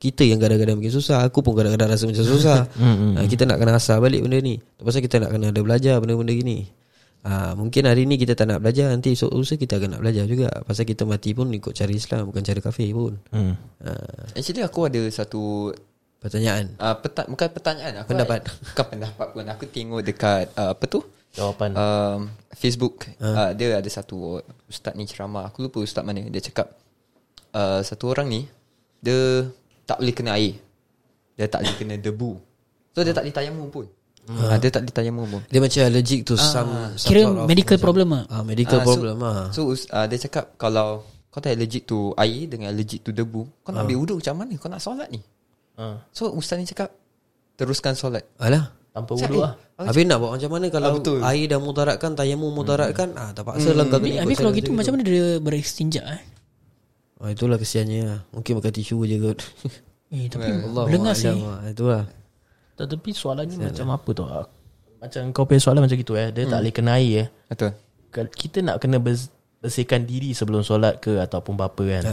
Kita 0.02 0.26
yang 0.26 0.42
kadang-kadang 0.42 0.82
bikin 0.82 0.98
susah 0.98 1.22
Aku 1.30 1.46
pun 1.46 1.54
kadang-kadang 1.54 1.94
rasa 1.94 2.10
macam 2.10 2.26
susah. 2.26 2.66
Ha, 2.66 3.22
Kita 3.32 3.46
nak 3.46 3.62
kena 3.62 3.78
asar 3.78 4.02
balik 4.02 4.26
benda 4.26 4.42
ni. 4.42 4.58
Pasal 4.82 5.06
kita 5.06 5.22
nak 5.22 5.30
kena 5.30 5.54
ada 5.54 5.62
belajar 5.62 6.02
Benda-benda 6.02 6.34
gini. 6.34 6.66
Ha, 7.22 7.54
Mungkin 7.54 7.86
hari 7.86 8.10
ni 8.10 8.18
kita 8.18 8.34
tak 8.34 8.50
nak 8.50 8.66
belajar 8.66 8.90
Nanti 8.90 9.14
esok 9.14 9.30
lusa 9.30 9.54
kita 9.62 9.78
akan 9.78 9.98
nak 9.98 10.02
belajar 10.02 10.26
juga. 10.26 10.50
Pasal 10.66 10.90
kita 10.90 11.06
mati 11.06 11.38
pun 11.38 11.54
Ikut 11.54 11.78
cara 11.78 11.94
Islam 11.94 12.34
Bukan 12.34 12.42
cara 12.42 12.60
kafir 12.66 12.90
pun. 12.98 13.14
Hmm. 13.30 13.54
ha, 13.86 13.94
Actually 14.34 14.66
aku 14.66 14.90
ada 14.90 15.06
satu 15.14 15.70
Pertanyaan. 16.18 16.74
Uh, 16.76 16.96
peta- 16.98 17.28
Bukan 17.28 17.48
pertanyaan 17.50 17.94
aku 18.02 18.10
Pendapat. 18.12 18.40
Bukan 18.68 18.86
pendapat 18.88 19.28
pun. 19.30 19.46
Aku 19.46 19.64
tengok 19.68 20.02
dekat 20.02 20.50
uh, 20.54 20.72
Apa 20.72 20.86
tu? 20.86 21.00
Jawapan. 21.32 21.70
um, 21.76 22.20
Facebook. 22.52 23.06
Uh. 23.18 23.52
Dia 23.54 23.78
ada 23.78 23.90
satu 23.90 24.40
Ustaz 24.66 24.94
ni 24.94 25.04
ceramah. 25.04 25.48
Aku 25.48 25.62
lupa 25.62 25.80
ustaz 25.80 26.02
mana. 26.02 26.24
Dia 26.24 26.42
cakap 26.42 26.74
uh, 27.52 27.80
Satu 27.80 28.10
orang 28.10 28.26
ni 28.26 28.42
Dia 28.98 29.46
Tak 29.84 30.00
boleh 30.00 30.14
kena 30.14 30.34
air. 30.34 30.58
Dia 31.36 31.46
tak 31.46 31.62
boleh 31.62 31.76
kena 31.76 31.96
debu. 31.96 32.40
So 32.90 33.04
dia 33.04 33.12
tak 33.12 33.28
boleh 33.28 33.36
tayamum 33.36 33.68
pun. 33.68 33.86
Uh. 34.26 34.56
Dia 34.58 34.72
tak 34.72 34.82
boleh 34.82 34.96
tayamum 34.96 35.28
pun. 35.28 35.42
Dia 35.46 35.60
macam 35.60 35.82
allergic 35.84 36.24
to 36.24 36.34
some, 36.34 36.72
some 36.96 37.06
Kira 37.06 37.22
sort 37.22 37.38
of 37.38 37.46
medical 37.46 37.76
macam- 37.76 37.86
problem 37.86 38.08
ah. 38.10 38.24
Ah, 38.32 38.42
medical 38.42 38.80
Ah, 38.80 38.86
problem 38.88 39.16
so, 39.16 39.28
ah. 39.28 39.46
So 39.52 39.62
us- 39.70 39.90
uh, 39.92 40.08
dia 40.08 40.18
cakap 40.18 40.56
Kalau 40.56 41.04
Kau 41.28 41.38
tak 41.38 41.54
allergic 41.54 41.84
to 41.84 42.16
air 42.16 42.48
Dengan 42.48 42.72
allergic 42.72 43.04
to 43.04 43.12
debu 43.12 43.44
Kau 43.62 43.70
nak 43.70 43.84
ambil 43.84 44.00
wuduk 44.00 44.18
macam 44.18 44.36
mana? 44.40 44.56
Kau 44.56 44.72
nak 44.72 44.80
solat 44.80 45.12
ni 45.12 45.20
Ah. 45.76 46.00
So 46.10 46.32
ustaz 46.32 46.56
ni 46.56 46.66
cakap 46.66 46.92
Teruskan 47.56 47.94
solat 47.94 48.28
Alah. 48.36 48.72
Tanpa 48.92 49.12
wuduk 49.12 49.44
lah. 49.44 49.60
Habis 49.76 50.08
nak 50.08 50.24
buat 50.24 50.32
macam 50.40 50.50
mana 50.50 50.66
kalau 50.70 50.88
Ah, 50.88 50.96
betul. 50.96 51.20
air 51.20 51.52
dah 51.52 51.60
mudaratkan, 51.60 52.16
tayamum 52.16 52.48
mudaratkan, 52.48 53.12
ah 53.14 53.36
tak 53.36 53.44
paksa 53.44 53.76
lah 53.76 53.84
kau 53.86 54.00
kena 54.00 54.08
ikut 54.10 54.24
Habis 54.24 54.38
kalau 54.40 54.52
gitu 54.56 54.72
macam 54.72 54.92
mana 54.96 55.04
dia 55.04 55.26
beristinja 55.38 56.02
eh? 56.08 56.22
Ah 57.20 57.28
itulah 57.28 57.60
kesiannya. 57.60 58.32
Mungkin 58.32 58.56
pakai 58.56 58.72
tisu 58.72 59.04
je 59.04 59.20
kot. 59.20 59.40
Eh 60.16 60.30
tapi 60.30 60.48
Allah 60.48 60.84
Belengas 60.86 61.18
sih 61.18 61.34
Itulah. 61.68 62.08
Tetapi 62.76 63.10
soalannya 63.12 63.68
macam 63.68 63.88
apa 63.92 64.10
tu? 64.12 64.24
Ah, 64.24 64.48
Macam 64.96 65.22
kau 65.36 65.44
punya 65.44 65.60
soalan 65.60 65.84
macam 65.84 65.98
gitu 65.98 66.16
eh. 66.16 66.32
Dia 66.32 66.48
tak 66.48 66.60
boleh 66.62 66.72
kena 66.72 66.92
air 66.96 67.12
eh. 67.20 67.28
Betul 67.52 67.72
Kita 68.32 68.64
nak 68.64 68.80
kena 68.80 69.04
bers- 69.04 69.34
bersihkan 69.60 70.08
diri 70.08 70.32
sebelum 70.32 70.62
solat 70.62 71.04
ke 71.04 71.20
ataupun 71.20 71.58
apa 71.58 71.84
kan. 71.84 72.04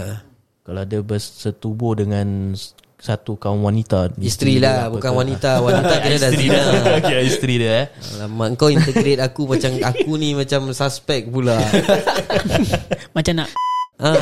Kalau 0.62 0.82
dia 0.82 0.98
bersetubuh 0.98 1.94
dengan 1.94 2.58
satu 3.02 3.34
kaum 3.34 3.66
wanita. 3.66 4.14
Isteri 4.14 4.62
lah 4.62 4.86
apa 4.86 4.94
bukan 4.94 5.10
ke. 5.10 5.18
wanita. 5.18 5.50
Wanita 5.66 5.94
kira 6.06 6.16
dah 6.22 6.30
Isteri 6.30 6.46
zina. 6.46 6.60
Okay, 7.02 7.20
isteri 7.26 7.54
dia 7.58 7.72
eh. 7.82 7.86
Alamak 8.14 8.54
kau 8.54 8.70
integrate 8.70 9.18
aku 9.18 9.50
macam 9.50 9.74
aku 9.82 10.14
ni 10.14 10.38
macam 10.38 10.70
suspek 10.70 11.26
pula. 11.26 11.58
Macam 13.16 13.42
nak 13.42 13.50
Ah, 14.02 14.18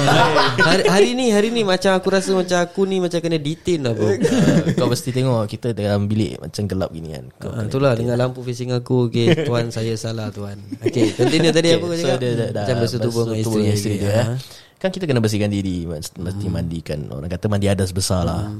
hari, 0.60 0.84
hari 0.84 1.08
ni 1.16 1.32
hari 1.32 1.48
ni 1.48 1.64
macam 1.64 1.96
aku 1.96 2.12
rasa 2.12 2.36
macam 2.36 2.60
aku 2.60 2.84
ni 2.84 3.00
macam 3.00 3.16
kena 3.16 3.40
detain 3.40 3.80
lah 3.80 3.96
bro. 3.96 4.12
Ah, 4.12 4.76
kau 4.76 4.86
mesti 4.86 5.08
tengok 5.08 5.48
kita 5.48 5.72
dalam 5.72 6.04
bilik 6.04 6.36
macam 6.36 6.68
gelap 6.68 6.92
gini 6.92 7.16
kan. 7.16 7.24
Kau 7.34 7.48
Ah, 7.50 7.64
itulah 7.64 7.96
dengan 7.96 8.14
lampu 8.14 8.40
facing 8.40 8.70
aku 8.70 9.08
Okay 9.08 9.32
tuan 9.48 9.72
saya 9.72 9.96
salah 9.96 10.28
tuan. 10.28 10.60
Okay 10.84 11.10
continue 11.10 11.48
tadi 11.48 11.72
apa 11.72 11.80
kau 11.82 11.94
so 11.94 12.04
cakap? 12.04 12.18
dia 12.18 12.30
dah, 12.30 12.48
dah 12.52 12.62
Macam 12.62 12.76
bersetubuh 12.78 13.22
dengan 13.24 13.40
isteri, 13.40 13.62
isteri 13.72 13.94
dia 13.96 14.12
Ah. 14.12 14.20
eh. 14.20 14.28
Kan 14.76 14.88
kita 14.90 15.04
kena 15.04 15.18
bersihkan 15.18 15.48
diri 15.48 15.84
Mesti 15.84 16.16
mesti 16.18 16.46
mandikan. 16.46 17.00
Orang 17.08 17.28
kata 17.28 17.48
mandi 17.48 17.64
adas 17.66 17.90
besar 17.90 18.22
lah. 18.22 18.52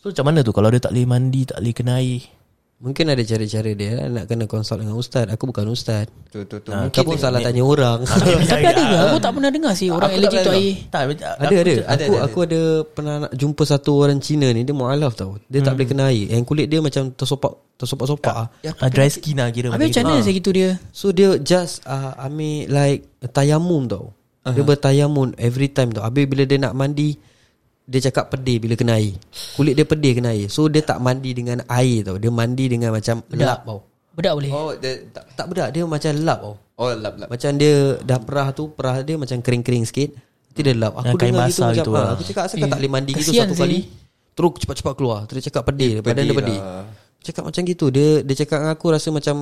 So 0.00 0.08
macam 0.08 0.24
mana 0.26 0.40
tu? 0.40 0.50
Kalau 0.50 0.68
dia 0.68 0.80
tak 0.80 0.92
boleh 0.92 1.04
mandi 1.04 1.44
Tak 1.44 1.60
boleh 1.60 1.72
kena 1.72 2.00
air 2.00 2.24
Mungkin 2.82 3.06
ada 3.06 3.22
cara-cara 3.22 3.70
dia 3.72 3.90
lah 3.96 4.06
Nak 4.10 4.24
kena 4.26 4.44
consult 4.50 4.82
dengan 4.82 4.98
ustaz. 4.98 5.30
Aku 5.30 5.46
bukan 5.48 5.70
ustaz. 5.70 6.10
Tu 6.28 6.42
tu 6.44 6.58
tu. 6.58 6.74
ha, 6.74 6.90
Kau 6.90 7.06
pun 7.06 7.14
salah 7.16 7.38
tanya 7.40 7.62
orang. 7.62 8.02
Tapi 8.04 8.64
ada 8.66 8.82
ke? 8.82 8.96
Aku 9.08 9.18
tak 9.22 9.30
pernah 9.30 9.50
dengar 9.54 9.72
sih 9.78 9.88
Orang 9.94 10.10
Aku 10.10 10.18
allergic 10.18 10.40
tu 10.42 10.52
air. 10.52 10.72
Tak 10.90 11.00
Ada 11.38 11.54
ada. 11.54 11.74
Aku 11.94 12.12
aku 12.18 12.38
ada. 12.44 12.60
pernah 12.84 13.14
nak 13.24 13.32
jumpa 13.32 13.62
satu 13.62 13.90
orang 14.02 14.18
Cina 14.18 14.50
ni. 14.50 14.66
Dia 14.66 14.74
mualaf 14.74 15.14
tau. 15.14 15.38
Dia 15.46 15.62
tak 15.62 15.78
boleh 15.78 15.88
kena 15.88 16.10
air. 16.10 16.34
Yang 16.34 16.44
kulit 16.44 16.66
dia 16.68 16.82
macam 16.82 17.14
tersopak 17.14 17.52
Tersopak-sopak 17.74 18.34
ah. 18.38 18.48
uh, 18.70 18.90
Dry 18.90 19.10
skin 19.10 19.42
lah 19.42 19.50
kira 19.50 19.74
Habis 19.74 19.90
macam 19.90 20.14
mana 20.14 20.22
saya 20.22 20.34
gitu 20.38 20.54
dia? 20.54 20.78
So 20.94 21.10
dia 21.10 21.42
just 21.42 21.82
uh, 21.90 22.14
ambil 22.22 22.70
like 22.70 23.02
tayamum 23.34 23.90
tau. 23.90 24.14
Dia 24.44 24.60
bertayamum 24.60 25.32
every 25.40 25.72
time 25.72 25.88
tau. 25.90 26.04
Habis 26.04 26.28
bila 26.28 26.44
dia 26.44 26.60
nak 26.60 26.76
mandi 26.76 27.16
Dia 27.84 28.00
cakap 28.00 28.32
pedih 28.32 28.56
bila 28.58 28.74
kena 28.74 28.96
air. 28.96 29.12
Kulit 29.54 29.76
dia 29.76 29.84
pedih 29.84 30.16
kena 30.16 30.32
air. 30.32 30.48
So 30.48 30.72
dia 30.72 30.80
tak 30.80 30.98
mandi 30.98 31.36
dengan 31.36 31.60
air 31.68 32.00
tau. 32.00 32.16
Dia 32.16 32.32
mandi 32.32 32.64
dengan 32.66 32.90
macam 32.90 33.20
lap 33.30 33.60
tau 33.62 33.84
Bedak 34.14 34.32
boleh? 34.32 34.50
Oh 34.50 34.72
dia 34.72 34.92
tak 35.12 35.24
Tak 35.34 35.46
bedak. 35.52 35.68
Dia 35.74 35.82
macam 35.84 36.10
lap 36.24 36.38
tau 36.40 36.54
Oh 36.74 36.88
lap 36.90 37.14
lap. 37.20 37.28
Macam 37.28 37.50
dia 37.54 37.74
dah 38.00 38.18
perah 38.18 38.48
tu 38.50 38.72
Perah 38.72 39.04
dia 39.04 39.14
macam 39.14 39.36
kering-kering 39.38 39.84
sikit. 39.84 40.16
Nanti 40.16 40.60
dia 40.64 40.74
lap 40.74 40.92
Aku 40.96 41.04
Yang 41.04 41.16
kain 41.20 41.28
dengar 41.28 41.44
basah 41.44 41.52
gitu, 41.52 41.74
gitu 41.76 41.90
macam 41.90 41.92
lah. 41.92 42.06
ah, 42.08 42.14
Aku 42.16 42.22
cakap 42.24 42.42
asal 42.48 42.56
Eh, 42.56 42.62
tak 42.64 42.78
boleh 42.80 42.92
mandi 42.92 43.12
gitu 43.12 43.32
satu 43.32 43.54
sih. 43.54 43.60
kali 43.60 43.78
Terus 44.34 44.52
cepat-cepat 44.64 44.94
keluar. 44.96 45.20
Terus 45.28 45.38
dia 45.38 45.46
cakap 45.46 45.62
pedih. 45.68 45.90
Badan 46.00 46.14
dia 46.16 46.22
pedih 46.24 46.34
pedih. 46.34 46.58
lah. 46.58 46.84
Cakap 47.20 47.42
macam 47.46 47.62
gitu. 47.62 47.86
Dia 47.88 48.08
dia 48.20 48.34
cakap 48.34 48.58
dengan 48.60 48.72
aku 48.74 48.86
rasa 48.90 49.08
macam 49.10 49.34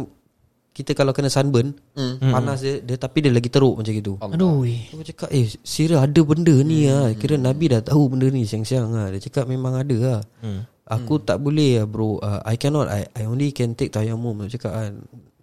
Kita 0.73 0.93
kalau 0.93 1.13
kena 1.13 1.29
sunburn 1.29 1.77
Hmm. 1.93 2.17
Panas 2.19 2.59
dia, 2.59 2.81
dia 2.81 2.97
Tapi 2.97 3.21
dia 3.21 3.29
lagi 3.29 3.47
teruk 3.47 3.77
macam 3.77 3.93
gitu. 3.93 4.17
Aduh. 4.19 4.65
Aku 4.89 5.05
cakap 5.05 5.29
eh 5.29 5.45
Sira 5.59 6.01
ada 6.01 6.21
benda 6.23 6.55
ni 6.59 6.87
lah 6.87 7.13
Kira 7.13 7.37
Nabi 7.37 7.69
dah 7.69 7.81
tahu 7.83 8.09
benda 8.09 8.27
ni 8.27 8.43
Siang-siang 8.43 8.89
lah 8.89 9.09
Dia 9.09 9.21
cakap 9.23 9.45
memang 9.47 9.77
ada 9.77 9.97
lah 9.99 10.21
Aku 10.85 11.17
tak 11.19 11.39
boleh 11.39 11.77
lah 11.77 11.87
bro. 11.87 12.17
Uh, 12.19 12.41
I 12.43 12.57
cannot. 12.57 12.89
I, 12.89 13.05
I 13.15 13.25
only 13.25 13.51
can 13.51 13.73
take 13.73 13.89
tayammum 13.89 14.41
Dia 14.43 14.57
cakap 14.57 14.73
kan 14.75 14.93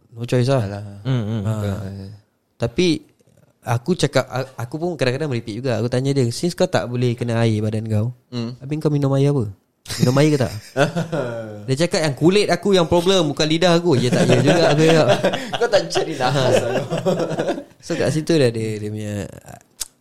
No 0.09 0.25
choice 0.25 0.49
lah 0.49 0.65
hmm, 1.05 1.23
hmm. 1.23 1.41
ha. 1.43 1.53
Tapi 2.57 2.87
Aku 3.61 3.93
cakap 3.93 4.25
a- 4.25 4.49
Aku 4.57 4.75
pun 4.75 4.95
kadang-kadang 4.95 5.27
meripik 5.27 5.53
juga. 5.55 5.77
Aku 5.77 5.87
tanya 5.87 6.09
dia 6.09 6.25
Since 6.27 6.53
kau 6.53 6.65
tak 6.65 6.87
boleh 6.87 7.13
kena 7.13 7.37
air 7.39 7.59
badan 7.59 7.85
kau 7.85 8.17
Hmm. 8.29 8.57
Habis 8.57 8.77
kau 8.79 8.89
minum 8.89 9.09
air 9.11 9.29
apa? 9.29 9.45
Minum 9.99 10.15
air 10.21 10.29
ke 10.31 10.39
tak? 10.39 10.53
dia 11.67 11.75
cakap 11.85 11.99
yang 12.05 12.15
kulit 12.15 12.47
aku 12.47 12.77
yang 12.77 12.85
problem 12.85 13.33
Bukan 13.33 13.47
lidah 13.49 13.73
aku. 13.75 13.97
Ya 13.97 14.13
tak 14.13 14.29
ya 14.29 14.37
juga 14.39 14.63
aku 14.71 14.81
cakap 14.85 15.07
Kau 15.59 15.67
tak 15.67 15.81
cari 15.89 16.13
nafas 16.13 16.53
So 17.85 17.97
kat 17.97 18.09
situ 18.13 18.37
dah 18.37 18.51
dia, 18.53 18.77
dia 18.77 18.89
punya 18.91 19.15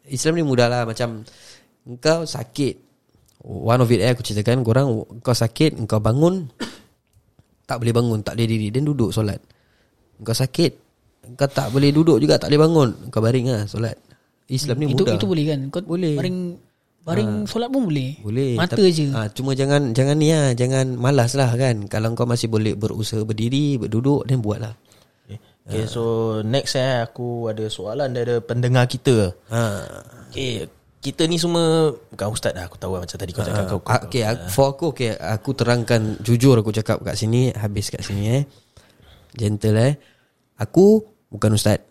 Islam 0.09 0.33
ni 0.37 0.45
mudah 0.45 0.69
lah. 0.69 0.83
Macam 0.85 1.25
Engkau 1.89 2.29
sakit. 2.29 2.75
One 3.43 3.81
of 3.81 3.89
it 3.89 4.03
eh 4.03 4.13
aku 4.13 4.21
ceritakan 4.21 4.61
Korang 4.61 4.89
Kau 5.23 5.33
sakit 5.33 5.79
Engkau 5.79 6.03
bangun 6.03 6.51
Tak 7.65 7.81
boleh 7.81 7.95
bangun 7.95 8.19
Tak 8.21 8.37
boleh 8.37 8.49
diri. 8.51 8.69
Dan 8.69 8.85
duduk 8.85 9.09
solat. 9.11 9.41
Engkau 10.21 10.37
sakit 10.37 10.73
Engkau 11.33 11.49
tak 11.49 11.73
boleh 11.73 11.91
duduk 11.91 12.21
juga 12.21 12.37
Tak 12.37 12.53
boleh 12.53 12.61
bangun. 12.61 12.89
Engkau 13.09 13.21
baring 13.25 13.47
lah 13.49 13.65
solat. 13.65 13.97
Islam 14.49 14.81
ni 14.81 14.93
Itu 14.93 15.05
mudah. 15.05 15.17
itu 15.17 15.27
boleh 15.29 15.45
kan? 15.49 15.61
Kau 15.73 15.81
Boleh. 15.85 16.15
Baring 16.17 16.39
Baring 17.02 17.49
solat 17.49 17.73
pun 17.73 17.88
boleh. 17.88 18.21
Boleh 18.21 18.52
Mata 18.52 18.76
Tapi- 18.76 18.93
je. 18.93 19.09
ha, 19.11 19.33
Cuma 19.33 19.57
jangan 19.57 19.97
Jangan 19.97 20.17
ni 20.19 20.28
lah 20.28 20.52
Jangan 20.52 20.93
malas 20.93 21.33
lah 21.33 21.49
kan. 21.57 21.88
Kalau 21.88 22.12
kau 22.12 22.28
masih 22.28 22.52
boleh 22.52 22.76
Berusaha 22.76 23.25
berdiri 23.25 23.81
Berduduk 23.81 24.28
Dan 24.28 24.45
buat 24.45 24.61
lah 24.61 24.76
Okay 25.69 25.85
so 25.85 26.05
next 26.45 26.76
eh 26.76 27.00
Aku 27.00 27.49
ada 27.49 27.64
soalan 27.69 28.12
dari 28.12 28.40
pendengar 28.40 28.85
kita. 28.85 29.33
Ha. 29.49 29.62
Okay 30.28 30.69
Kita 30.99 31.25
ni 31.25 31.37
semua 31.37 31.93
Bukan 31.93 32.28
ustaz 32.28 32.52
dah 32.52 32.69
Aku 32.69 32.76
tahu 32.76 32.97
lah 32.97 33.05
macam 33.05 33.17
tadi 33.17 33.33
kau 33.33 33.40
cakap 33.40 33.64
kau, 33.69 33.81
kau, 33.81 33.88
Ah, 33.88 34.00
okay, 34.05 34.23
aku, 34.25 34.45
for 34.49 34.67
aku 34.69 34.85
okay, 34.93 35.11
aku 35.17 35.50
terangkan 35.57 36.21
jujur 36.21 36.61
aku 36.61 36.73
cakap 36.73 37.00
kat 37.00 37.17
sini, 37.17 37.52
habis 37.52 37.88
kat 37.88 38.05
sini 38.05 38.25
eh. 38.33 38.43
Gentle 39.33 39.81
eh. 39.81 39.93
Aku 40.59 41.00
bukan 41.28 41.55
ustaz. 41.55 41.88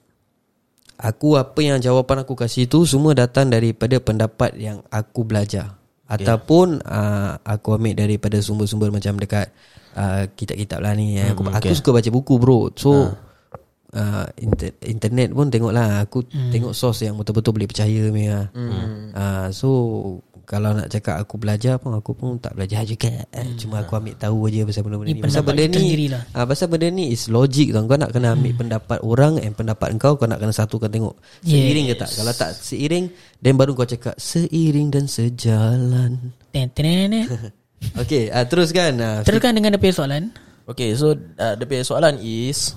Aku 0.97 1.37
apa 1.37 1.61
yang 1.61 1.77
jawapan 1.77 2.25
aku 2.25 2.33
kasih 2.33 2.65
tu 2.65 2.81
semua 2.89 3.13
datang 3.13 3.53
daripada 3.53 4.01
pendapat 4.01 4.57
yang 4.57 4.81
aku 4.89 5.21
belajar. 5.21 5.77
Ataupun 6.07 6.81
uh, 6.81 7.37
aku 7.43 7.77
ambil 7.77 7.93
daripada 7.93 8.39
sumber-sumber 8.41 8.89
macam 8.89 9.19
dekat 9.19 9.53
uh, 9.93 10.25
kitab-kitab 10.33 10.79
lah 10.81 10.97
ni. 10.97 11.21
Eh. 11.21 11.35
Aku, 11.37 11.45
Hmm, 11.45 11.53
aku 11.53 11.69
okay. 11.69 11.77
suka 11.77 11.93
baca 11.93 12.09
buku 12.09 12.33
bro. 12.41 12.73
So 12.73 13.13
uh, 13.93 14.25
inter, 14.41 14.73
internet 14.83 15.35
pun 15.35 15.53
tengoklah 15.53 16.01
aku 16.01 16.25
hmm. 16.25 16.49
tengok 16.49 16.73
source 16.73 17.05
yang 17.05 17.13
betul-betul 17.19 17.53
boleh 17.53 17.69
percaya 17.69 18.01
punya. 18.09 18.39
Hmm. 18.55 19.13
Uh, 19.13 19.47
so 19.53 19.69
kalau 20.47 20.71
nak 20.71 20.87
cakap 20.87 21.19
aku 21.19 21.35
belajar 21.35 21.75
pun 21.75 21.91
aku 21.91 22.15
pun 22.15 22.39
tak 22.39 22.55
belajar 22.55 22.87
juga. 22.87 23.11
Hmm. 23.35 23.59
Cuma 23.59 23.83
aku 23.83 23.99
ambil 23.99 24.15
tahu 24.15 24.47
aja 24.47 24.63
pasal 24.63 24.81
benda-benda 24.87 25.11
Ni 25.11 25.19
ni. 25.19 25.23
Pasal 25.27 25.41
benda 25.43 25.63
ni 25.67 25.75
sendirilah. 25.75 26.23
ah 26.31 26.45
pasal 26.47 26.67
benda 26.71 26.87
ni 26.87 27.05
is 27.11 27.27
logic 27.27 27.75
tau. 27.75 27.83
Kau 27.83 27.99
nak 27.99 28.15
kena 28.15 28.31
ambil 28.31 28.55
hmm. 28.55 28.61
pendapat 28.63 28.99
orang 29.03 29.43
and 29.43 29.59
pendapat 29.59 29.91
kau 29.99 30.15
kau 30.15 30.23
nak 30.23 30.39
kena 30.39 30.55
satukan 30.55 30.87
tengok. 30.87 31.19
Seiring 31.43 31.91
yes. 31.91 31.99
ke 31.99 32.01
tak? 32.07 32.11
Kalau 32.15 32.31
tak 32.31 32.49
seiring 32.55 33.05
then 33.43 33.59
baru 33.59 33.75
kau 33.75 33.83
cakap 33.83 34.15
seiring 34.15 34.87
dan 34.87 35.11
sejalan. 35.11 36.31
Ten, 36.55 36.71
ten, 36.71 36.83
ten, 36.87 37.07
ten. 37.11 37.23
Okay, 38.07 38.33
uh, 38.33 38.41
teruskan. 38.47 38.97
Uh, 38.97 39.21
Teruskan 39.21 39.53
dengan 39.53 39.69
dia 39.69 39.77
punya 39.77 39.93
soalan 39.93 40.33
Okay 40.65 40.97
so 40.97 41.13
uh, 41.13 41.53
soalan 41.85 42.17
is 42.17 42.73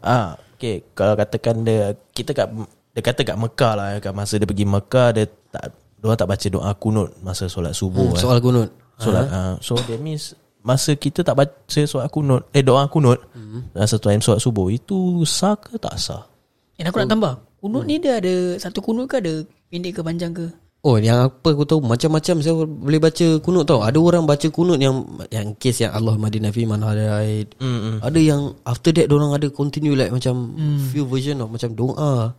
ah 0.00 0.32
Okay 0.56 0.80
Kalau 0.96 1.12
katakan 1.12 1.60
dia 1.60 1.92
Kita 2.16 2.32
kat 2.32 2.48
Dia 2.96 3.02
kata 3.04 3.20
kat 3.20 3.36
Mekah 3.36 3.72
lah 3.76 3.86
Kat 4.00 4.16
masa 4.16 4.40
dia 4.40 4.48
pergi 4.48 4.64
Mekah 4.64 5.08
Dia 5.12 5.28
tak 5.52 5.83
Dia 6.04 6.12
tak 6.20 6.28
baca 6.28 6.46
doa 6.52 6.70
kunut 6.76 7.08
Masa 7.24 7.48
solat 7.48 7.72
subuh 7.72 8.12
hmm, 8.12 8.16
eh. 8.16 8.20
soal 8.20 8.38
kunut. 8.44 8.68
Solat 9.00 9.24
uh, 9.32 9.56
So 9.64 9.72
that 9.80 9.96
means 10.04 10.36
Masa 10.60 10.92
kita 10.92 11.24
tak 11.24 11.40
baca 11.40 11.80
solat 11.88 12.12
kunut 12.12 12.44
Eh 12.52 12.60
doa 12.60 12.84
kunut 12.92 13.24
hmm. 13.32 13.72
Masa 13.72 13.96
time 13.96 14.20
solat 14.20 14.44
subuh 14.44 14.68
Itu 14.68 15.24
sah 15.24 15.56
ke 15.56 15.80
tak 15.80 15.96
sah 15.96 16.28
Dan 16.76 16.92
aku 16.92 17.00
nak 17.00 17.10
tambah 17.16 17.34
Kunut 17.64 17.88
ni 17.88 17.96
dia 17.96 18.20
ada 18.20 18.60
Satu 18.60 18.84
kunut 18.84 19.08
ke 19.08 19.24
ada 19.24 19.40
Pendek 19.72 19.96
ke 19.96 20.00
panjang 20.04 20.36
ke 20.36 20.52
Oh 20.84 21.00
yang 21.00 21.32
apa 21.32 21.56
aku 21.56 21.64
tahu 21.64 21.80
macam-macam 21.80 22.44
saya 22.44 22.52
boleh 22.60 23.00
baca 23.00 23.26
kunut 23.40 23.64
tau. 23.64 23.80
Ada 23.80 23.96
orang 23.96 24.28
baca 24.28 24.44
kunut 24.52 24.76
yang 24.76 25.00
yang 25.32 25.56
case 25.56 25.80
yang 25.80 25.96
Allah 25.96 26.20
madina 26.20 26.52
fi 26.52 26.68
man 26.68 26.84
hadaid. 26.84 27.56
Mm-mm. 27.56 28.04
Ada 28.04 28.20
yang 28.20 28.52
after 28.68 28.92
that 28.92 29.08
orang 29.08 29.32
ada 29.32 29.48
continue 29.48 29.96
like 29.96 30.12
macam 30.12 30.52
few 30.92 31.08
version 31.08 31.40
of 31.40 31.48
macam 31.48 31.72
doa. 31.72 32.36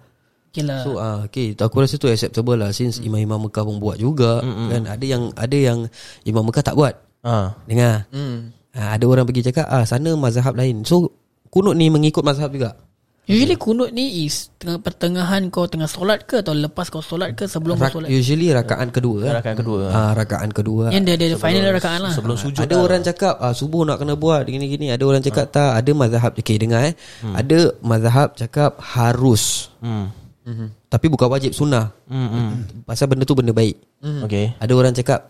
Okay 0.56 0.64
lah 0.64 0.88
So 0.88 0.96
ah 0.96 1.28
okay 1.28 1.52
aku 1.52 1.84
rasa 1.84 2.00
tu 2.00 2.08
acceptable 2.08 2.56
lah 2.56 2.72
since 2.72 3.04
imam-imam 3.04 3.52
Mekah 3.52 3.68
pun 3.68 3.76
buat 3.84 4.00
juga 4.00 4.40
kan 4.40 4.88
ada 4.88 5.04
yang 5.04 5.36
ada 5.36 5.58
yang 5.60 5.92
imam 6.24 6.48
Mekah 6.48 6.64
tak 6.64 6.80
buat. 6.80 6.96
ah. 7.28 7.60
Dengar. 7.68 8.08
Hmm. 8.16 8.56
Ah, 8.72 8.96
ada 8.96 9.04
orang 9.04 9.28
pergi 9.28 9.52
cakap 9.52 9.68
ah 9.68 9.84
sana 9.84 10.16
mazhab 10.16 10.56
lain. 10.56 10.88
So 10.88 11.12
kunut 11.52 11.76
ni 11.76 11.92
mengikut 11.92 12.24
mazhab 12.24 12.56
juga. 12.56 12.80
Usually 13.26 13.58
kunut 13.58 13.90
ni 13.90 14.30
is 14.30 14.54
Tengah 14.62 14.78
pertengahan 14.86 15.50
kau 15.50 15.66
tengah 15.66 15.90
solat 15.90 16.30
ke 16.30 16.46
Atau 16.46 16.54
lepas 16.54 16.94
kau 16.94 17.02
solat 17.02 17.34
ke 17.34 17.50
Sebelum 17.50 17.74
kau 17.74 17.90
Rak, 17.90 17.94
solat 17.98 18.10
usually 18.14 18.54
rakaat 18.54 18.94
kedua. 18.94 19.18
kan? 19.26 19.34
Rakaat 19.42 19.56
kedua 19.58 19.84
Ah 19.90 20.12
rakaat 20.14 20.50
kedua. 20.54 20.94
Yang 20.94 21.04
dia 21.10 21.14
ada 21.18 21.38
final 21.42 21.74
rakaat 21.74 22.00
lah 22.06 22.14
Sebelum 22.14 22.38
sujud 22.38 22.62
Ada 22.62 22.78
orang 22.78 23.02
cakap 23.02 23.42
ah, 23.42 23.50
subuh 23.58 23.82
nak 23.82 23.98
kena 23.98 24.14
buat 24.14 24.46
gini-gini. 24.46 24.94
Ada 24.94 25.02
orang 25.10 25.26
cakap 25.26 25.50
tak. 25.50 25.74
Ada 25.74 25.92
mazhab 25.98 26.32
okay 26.38 26.62
dengar 26.62 26.86
eh. 26.86 26.94
Ada 27.34 27.74
mazhab 27.82 28.38
cakap 28.38 28.78
harus. 28.78 29.74
hmm. 29.82 30.25
Mm-hmm. 30.46 30.68
Tapi 30.94 31.06
bukan 31.10 31.28
wajib 31.28 31.52
sunnah. 31.58 31.90
Hmm, 32.06 32.30
hmm. 32.30 32.50
Pasal 32.86 33.10
benda 33.10 33.26
tu 33.26 33.34
benda 33.34 33.50
baik. 33.50 33.82
Okay 34.30 34.54
Ada 34.62 34.72
orang 34.78 34.94
cakap 34.94 35.26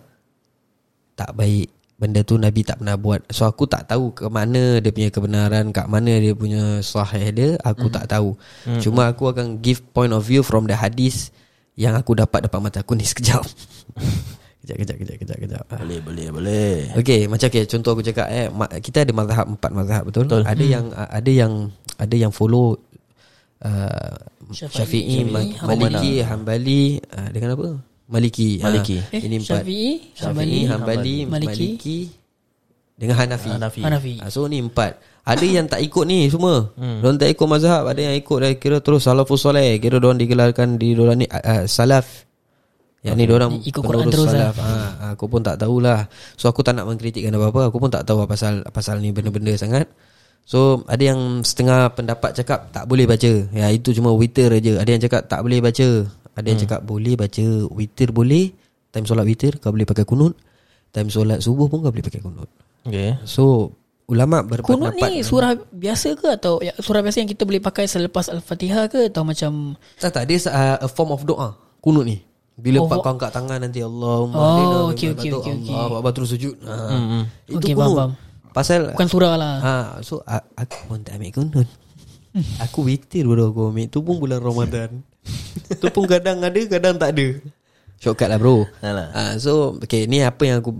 tak 1.16 1.32
baik. 1.32 1.72
Benda 1.96 2.20
tu 2.28 2.36
Nabi 2.36 2.68
tak 2.68 2.84
pernah 2.84 3.00
buat. 3.00 3.24
So 3.32 3.48
aku 3.48 3.64
tak 3.64 3.88
tahu 3.88 4.12
ke 4.12 4.28
mana 4.28 4.84
dia 4.84 4.92
punya 4.92 5.08
kebenaran, 5.08 5.72
kat 5.72 5.88
mana 5.88 6.20
dia 6.20 6.36
punya 6.36 6.84
sahih 6.84 7.32
dia, 7.32 7.50
aku 7.64 7.88
tak 7.88 8.12
tahu. 8.12 8.36
Cuma 8.84 9.08
aku 9.08 9.32
akan 9.32 9.64
give 9.64 9.80
point 9.96 10.12
of 10.12 10.20
view 10.28 10.44
from 10.44 10.68
the 10.68 10.76
hadis 10.76 11.32
yang 11.80 11.96
aku 11.96 12.12
dapat 12.12 12.52
depan 12.52 12.60
mata 12.60 12.84
aku 12.84 13.00
ni 13.00 13.08
sekejap. 13.08 13.40
kejap, 14.60 14.76
kejap, 14.76 14.96
kejap, 15.00 15.18
kejap, 15.24 15.38
kejap. 15.40 15.64
Boleh 15.72 16.00
boleh 16.04 16.28
boleh 16.36 16.72
Okay 17.00 17.32
macam 17.32 17.48
okay, 17.48 17.64
contoh 17.64 17.96
aku 17.96 18.04
cakap 18.04 18.28
eh 18.28 18.52
ma- 18.52 18.68
kita 18.68 19.08
ada 19.08 19.12
mazhab 19.16 19.46
empat 19.48 19.72
mazhab 19.72 20.04
betul? 20.04 20.28
betul. 20.28 20.44
Ada 20.44 20.64
yang 20.68 20.86
ada 20.92 21.32
yang 21.32 21.54
ada 21.96 22.16
yang 22.20 22.32
follow 22.36 22.76
uh, 23.66 24.16
Syafi'i, 24.54 25.26
Syafi'i. 25.26 25.66
Maliki, 25.66 26.14
Hambali 26.22 27.02
uh, 27.02 27.30
dengan 27.34 27.50
apa? 27.58 27.68
Maliki. 28.06 28.62
Maliki. 28.62 28.98
Ah, 29.02 29.18
Eh, 29.18 29.22
ini 29.26 29.42
empat. 29.42 29.66
Syafi'i, 29.66 29.90
Syafi'i, 30.14 30.60
Hambali, 30.70 31.16
Maliki. 31.26 31.68
Maliki, 31.74 31.98
dengan 32.96 33.16
Hanafi. 33.20 33.50
Hanafi 33.52 33.82
Hanafi 33.84 34.14
Ah, 34.24 34.30
so 34.30 34.46
ni 34.46 34.62
empat. 34.62 34.96
Ada 35.26 35.42
yang 35.42 35.66
tak 35.66 35.82
ikut 35.82 36.06
ni 36.06 36.30
semua. 36.30 36.70
Hmm. 36.78 37.02
Diorang 37.02 37.18
tak 37.18 37.34
ikut 37.34 37.48
mazhab, 37.50 37.84
ada 37.84 37.98
yang 37.98 38.14
ikut 38.14 38.38
dah 38.38 38.52
kira 38.56 38.78
terus 38.80 39.04
salafus 39.04 39.42
soleh. 39.42 39.82
Kira 39.82 39.98
diorang 39.98 40.22
digelarkan 40.22 40.78
di 40.78 40.94
diorang 40.94 41.18
ni 41.18 41.26
uh, 41.26 41.36
uh, 41.36 41.64
salaf. 41.66 42.24
Yang 43.02 43.16
ni 43.18 43.24
diorang 43.26 43.52
Ikut 43.62 43.82
Quran 43.82 44.10
terus 44.10 44.30
lah. 44.30 44.50
salaf. 44.50 44.56
Ha, 44.62 44.70
aku 45.14 45.26
pun 45.26 45.42
tak 45.42 45.62
tahulah. 45.62 46.10
So 46.38 46.50
aku 46.50 46.62
tak 46.62 46.78
nak 46.78 46.90
mengkritikkan 46.90 47.34
apa-apa. 47.38 47.70
Aku 47.70 47.78
pun 47.78 47.90
tak 47.90 48.06
tahu 48.06 48.22
pasal 48.26 48.66
pasal 48.70 48.98
ni 48.98 49.10
benda-benda 49.14 49.54
sangat. 49.58 49.90
So 50.46 50.86
ada 50.86 51.02
yang 51.02 51.42
setengah 51.42 51.90
pendapat 51.98 52.38
cakap 52.38 52.70
tak 52.70 52.86
boleh 52.86 53.10
baca. 53.10 53.50
Ya 53.50 53.68
itu 53.74 53.90
cuma 53.98 54.14
witir 54.14 54.54
aja. 54.54 54.78
Ada 54.78 54.90
yang 54.94 55.02
cakap 55.02 55.22
tak 55.26 55.42
boleh 55.42 55.58
baca. 55.58 55.88
Ada 56.38 56.48
yang 56.48 56.60
cakap 56.62 56.80
boleh 56.86 57.18
baca 57.18 57.46
witir 57.74 58.14
boleh. 58.14 58.54
Time 58.94 59.10
solat 59.10 59.26
witir 59.26 59.58
kau 59.58 59.74
boleh 59.74 59.90
pakai 59.90 60.06
kunut. 60.06 60.38
Time 60.94 61.10
solat 61.10 61.42
subuh 61.42 61.66
pun 61.66 61.82
kau 61.82 61.90
boleh 61.90 62.06
pakai 62.06 62.22
kunut. 62.22 62.48
Okay 62.86 63.18
So 63.26 63.74
ulama 64.06 64.46
Kunut 64.46 64.94
berpendapat 64.94 65.10
ni 65.10 65.26
surah 65.26 65.58
biasa 65.58 66.14
ke 66.14 66.38
Atau 66.38 66.62
ya, 66.62 66.70
surah 66.78 67.02
biasa 67.02 67.26
yang 67.26 67.30
kita 67.34 67.50
boleh 67.50 67.58
pakai 67.58 67.90
Selepas 67.90 68.30
Al-Fatihah 68.30 68.86
ke 68.86 69.10
Atau 69.10 69.26
macam 69.26 69.74
tak 69.98 70.14
tak 70.14 70.30
dia 70.30 70.38
uh, 70.46 70.78
a 70.78 70.86
form 70.86 71.10
of 71.10 71.26
doa 71.26 71.58
kunut 71.82 72.06
ni. 72.06 72.22
Bila 72.56 72.82
Oh, 72.82 72.88
kau 72.88 73.04
angkat 73.04 73.30
tangan 73.30 73.62
nanti 73.62 73.84
Allahumma 73.84 74.38
Oh, 74.38 74.90
batuk, 74.90 75.18
okey, 75.18 75.34
okey. 75.34 75.70
Allah 75.70 75.98
Akbar 76.00 76.14
terus 76.16 76.30
sujud. 76.32 76.56
Ha. 76.64 76.74
Hmm, 76.88 77.24
Itu 77.46 77.58
Okey, 77.62 77.74
kunut. 77.76 77.98
faham, 77.98 77.98
faham. 77.98 78.12
Pasal 78.56 78.96
Bukan 78.96 79.08
surah 79.08 79.36
lah 79.36 79.56
ha 79.60 79.76
so 80.00 80.24
a- 80.24 80.48
aku 80.56 80.78
pun 80.88 81.04
tak 81.04 81.20
ambil 81.20 81.32
kunut. 81.36 81.68
aku 82.58 82.84
witir 82.84 83.24
baru 83.24 83.52
aku 83.52 83.70
ambil 83.70 83.88
tu 83.88 84.00
pun 84.00 84.16
bulan 84.16 84.40
Ramadan. 84.40 85.04
tu 85.82 85.88
pun 85.90 86.06
kadang 86.06 86.40
ada 86.40 86.60
kadang 86.66 86.96
tak 86.96 87.12
ada. 87.12 87.28
Shortcut 87.96 88.28
lah 88.28 88.36
bro 88.36 88.68
Alah. 88.80 89.08
ha, 89.10 89.22
So 89.36 89.80
okay, 89.80 90.04
Ni 90.04 90.20
apa 90.20 90.44
yang 90.44 90.60
aku 90.60 90.76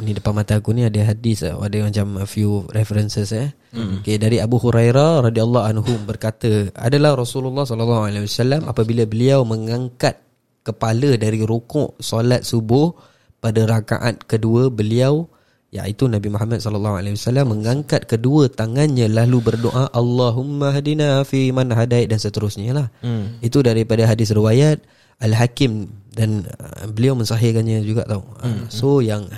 Ni 0.00 0.14
depan 0.14 0.30
mata 0.30 0.54
aku 0.54 0.70
ni 0.70 0.86
Ada 0.86 1.12
hadis 1.12 1.42
lah. 1.42 1.58
Ada 1.58 1.82
macam 1.82 2.22
a 2.22 2.26
few 2.26 2.62
references 2.70 3.34
eh. 3.34 3.50
Mm. 3.74 4.00
Okay, 4.00 4.16
dari 4.16 4.38
Abu 4.38 4.54
Hurairah 4.56 5.26
radhiyallahu 5.26 5.66
anhu 5.66 5.92
berkata 6.00 6.70
adalah 6.72 7.14
Rasulullah 7.14 7.66
sallallahu 7.66 8.06
alaihi 8.06 8.22
wasallam 8.22 8.66
apabila 8.66 9.02
beliau 9.02 9.42
mengangkat 9.42 10.22
kepala 10.62 11.18
dari 11.18 11.42
rukuk 11.42 11.98
solat 11.98 12.42
subuh 12.42 12.94
pada 13.38 13.66
rakaat 13.66 14.22
kedua 14.24 14.70
beliau 14.70 15.26
iaitu 15.70 16.10
Nabi 16.10 16.26
Muhammad 16.34 16.58
sallallahu 16.58 16.98
alaihi 16.98 17.14
wasallam 17.14 17.54
mengangkat 17.54 18.10
kedua 18.10 18.50
tangannya 18.50 19.06
lalu 19.06 19.38
berdoa 19.38 19.86
Allahumma 19.94 20.74
hadina 20.74 21.22
fi 21.22 21.54
man 21.54 21.70
hadait 21.70 22.10
dan 22.10 22.18
seterusnya 22.18 22.74
lah. 22.74 22.86
Mm. 23.06 23.38
Itu 23.38 23.62
daripada 23.62 24.02
hadis 24.02 24.34
riwayat 24.34 24.82
Al-Hakim 25.22 25.86
dan 26.10 26.42
uh, 26.58 26.90
beliau 26.90 27.14
mensahihkannya 27.14 27.86
juga 27.86 28.02
tau. 28.02 28.26
Uh, 28.42 28.66
so 28.66 28.98
yang 28.98 29.30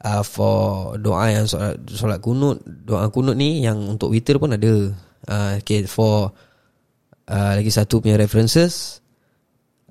uh, 0.00 0.24
for 0.24 0.96
doa 0.96 1.28
yang 1.28 1.44
solat, 1.44 1.76
solat 1.92 2.24
kunut, 2.24 2.64
doa 2.64 3.12
kunut 3.12 3.36
ni 3.36 3.60
yang 3.60 3.76
untuk 3.76 4.16
witir 4.16 4.40
pun 4.40 4.56
ada. 4.56 4.88
Uh, 5.28 5.60
okay, 5.60 5.84
for 5.84 6.32
uh, 7.28 7.52
lagi 7.60 7.68
satu 7.68 8.00
punya 8.00 8.16
references 8.16 9.04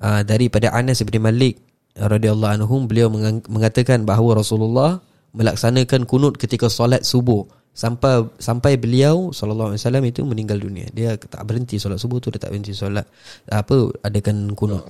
uh, 0.01 0.25
daripada 0.25 0.73
Anas 0.73 1.05
bin 1.05 1.21
Malik 1.21 1.61
radhiyallahu 1.93 2.65
anhu 2.65 2.75
beliau 2.89 3.13
mengatakan 3.45 4.09
bahawa 4.09 4.41
Rasulullah 4.41 5.05
melaksanakan 5.33 6.09
kunut 6.09 6.35
ketika 6.37 6.67
solat 6.69 7.05
subuh 7.05 7.45
sampai 7.73 8.27
sampai 8.41 8.75
beliau 8.75 9.31
sallallahu 9.31 9.71
alaihi 9.71 9.81
wasallam 9.81 10.03
itu 10.09 10.21
meninggal 10.25 10.59
dunia. 10.59 10.89
Dia 10.91 11.15
tak 11.15 11.45
berhenti 11.45 11.79
solat 11.79 12.01
subuh 12.01 12.19
tu 12.19 12.33
dia 12.33 12.41
tak 12.41 12.51
berhenti 12.51 12.73
solat 12.75 13.05
apa 13.47 13.93
adakan 14.03 14.51
kunut. 14.57 14.83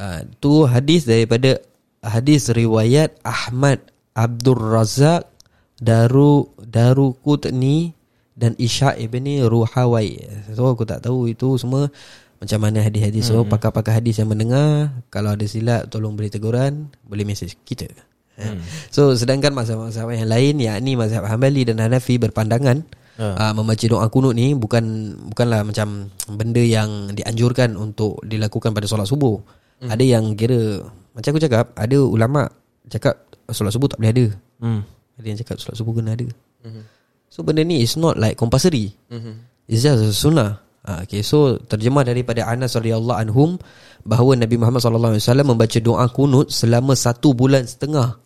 Uh, 0.00 0.24
tu 0.40 0.64
hadis 0.64 1.04
daripada 1.04 1.60
hadis 2.00 2.48
riwayat 2.48 3.20
Ahmad 3.20 3.84
Abdul 4.16 4.58
Razak 4.58 5.28
Daru 5.76 6.50
Daru 6.56 7.14
Qutni 7.20 7.92
dan 8.32 8.56
Isya 8.56 8.96
ibn 8.96 9.28
Ruhawai. 9.44 10.08
So 10.56 10.72
aku 10.72 10.88
tak 10.88 11.04
tahu 11.04 11.28
itu 11.28 11.60
semua 11.60 11.92
macam 12.40 12.58
mana 12.64 12.80
hadis-hadis. 12.80 13.28
So 13.28 13.44
Hmm. 13.44 13.52
pakar-pakar 13.52 14.00
hadis 14.00 14.16
yang 14.16 14.32
mendengar 14.32 15.04
kalau 15.12 15.36
ada 15.36 15.44
silap 15.44 15.92
tolong 15.92 16.16
beri 16.16 16.32
teguran, 16.32 16.88
boleh 17.04 17.28
message 17.28 17.60
kita. 17.68 17.92
Hmm. 18.40 18.60
So 18.94 19.12
sedangkan 19.12 19.52
mazhab-mazhab 19.52 20.08
yang 20.10 20.28
lain 20.32 20.54
yakni 20.58 20.96
mazhab 20.96 21.28
Hambali 21.28 21.68
dan 21.68 21.78
Hanafi 21.78 22.16
berpandangan 22.16 22.98
Ha. 23.20 23.36
uh, 23.36 23.52
membaca 23.52 23.84
doa 23.84 24.08
kunut 24.08 24.32
ni 24.32 24.56
bukan 24.56 25.12
bukanlah 25.28 25.60
macam 25.60 26.08
benda 26.24 26.64
yang 26.64 27.12
dianjurkan 27.12 27.76
untuk 27.76 28.16
dilakukan 28.24 28.72
pada 28.72 28.88
solat 28.88 29.04
subuh. 29.04 29.36
Hmm. 29.76 29.92
Ada 29.92 30.04
yang 30.16 30.32
kira 30.40 30.80
macam 31.12 31.36
aku 31.36 31.42
cakap, 31.44 31.68
ada 31.76 32.00
ulama 32.00 32.48
cakap 32.88 33.20
solat 33.52 33.76
subuh 33.76 33.92
tak 33.92 34.00
boleh 34.00 34.12
ada. 34.16 34.26
Hmm. 34.64 34.80
Ada 35.20 35.26
yang 35.28 35.38
cakap 35.44 35.60
solat 35.60 35.76
subuh 35.76 35.92
kena 36.00 36.16
ada. 36.16 36.24
Mm-hmm. 36.64 36.84
So 37.28 37.44
benda 37.44 37.62
ni 37.62 37.84
is 37.84 37.94
not 38.00 38.16
like 38.16 38.40
compulsory. 38.40 38.96
Mm-hmm. 39.12 39.34
It's 39.68 39.84
just 39.84 40.00
a 40.00 40.10
sunnah. 40.16 40.64
Ha, 40.80 41.04
okay, 41.04 41.20
so 41.20 41.60
terjemah 41.60 42.08
daripada 42.08 42.48
Anas 42.48 42.72
radhiyallahu 42.72 43.20
anhum 43.20 43.60
bahawa 44.00 44.32
Nabi 44.40 44.56
Muhammad 44.56 44.80
sallallahu 44.80 45.12
alaihi 45.12 45.24
wasallam 45.28 45.48
membaca 45.52 45.78
doa 45.78 46.08
kunut 46.08 46.48
selama 46.48 46.96
satu 46.96 47.36
bulan 47.36 47.68
setengah. 47.68 48.16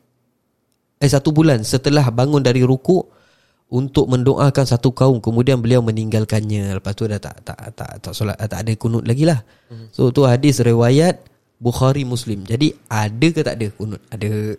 Eh 1.04 1.12
satu 1.12 1.36
bulan 1.36 1.60
setelah 1.60 2.08
bangun 2.08 2.40
dari 2.40 2.64
rukuk 2.64 3.12
untuk 3.68 4.08
mendoakan 4.08 4.64
satu 4.64 4.96
kaum 4.96 5.20
kemudian 5.20 5.60
beliau 5.60 5.84
meninggalkannya. 5.84 6.80
Lepas 6.80 6.96
tu 6.96 7.04
dah 7.04 7.20
tak 7.20 7.44
tak 7.44 7.76
tak 7.76 7.90
tak 8.00 8.12
solat 8.16 8.40
tak 8.40 8.64
ada 8.64 8.72
kunut 8.80 9.04
lagi 9.04 9.28
lah. 9.28 9.44
So 9.92 10.08
tu 10.08 10.24
hadis 10.24 10.64
riwayat 10.64 11.20
Bukhari 11.60 12.08
Muslim. 12.08 12.48
Jadi 12.48 12.72
ada 12.88 13.28
ke 13.28 13.40
tak 13.44 13.60
ada 13.60 13.68
kunut? 13.68 14.00
Ada. 14.08 14.56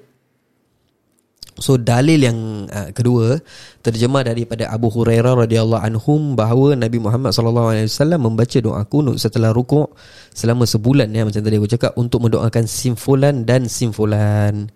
So 1.55 1.79
dalil 1.79 2.19
yang 2.19 2.67
uh, 2.67 2.91
kedua 2.91 3.39
terjemah 3.79 4.27
daripada 4.27 4.67
Abu 4.67 4.91
Hurairah 4.91 5.47
radhiyallahu 5.47 5.81
anhum 5.81 6.35
bahawa 6.35 6.75
Nabi 6.75 6.99
Muhammad 6.99 7.31
sallallahu 7.31 7.71
alaihi 7.71 7.87
wasallam 7.87 8.27
membaca 8.27 8.57
doa 8.59 8.83
kunut 8.83 9.17
setelah 9.17 9.55
rukuk 9.55 9.95
selama 10.35 10.67
sebulan. 10.67 11.09
Ya 11.15 11.23
macam 11.23 11.41
tadi 11.41 11.55
aku 11.55 11.71
cakap 11.71 11.95
untuk 11.95 12.21
mendoakan 12.27 12.67
simfulan 12.67 13.47
dan 13.47 13.71
simfulan. 13.71 14.67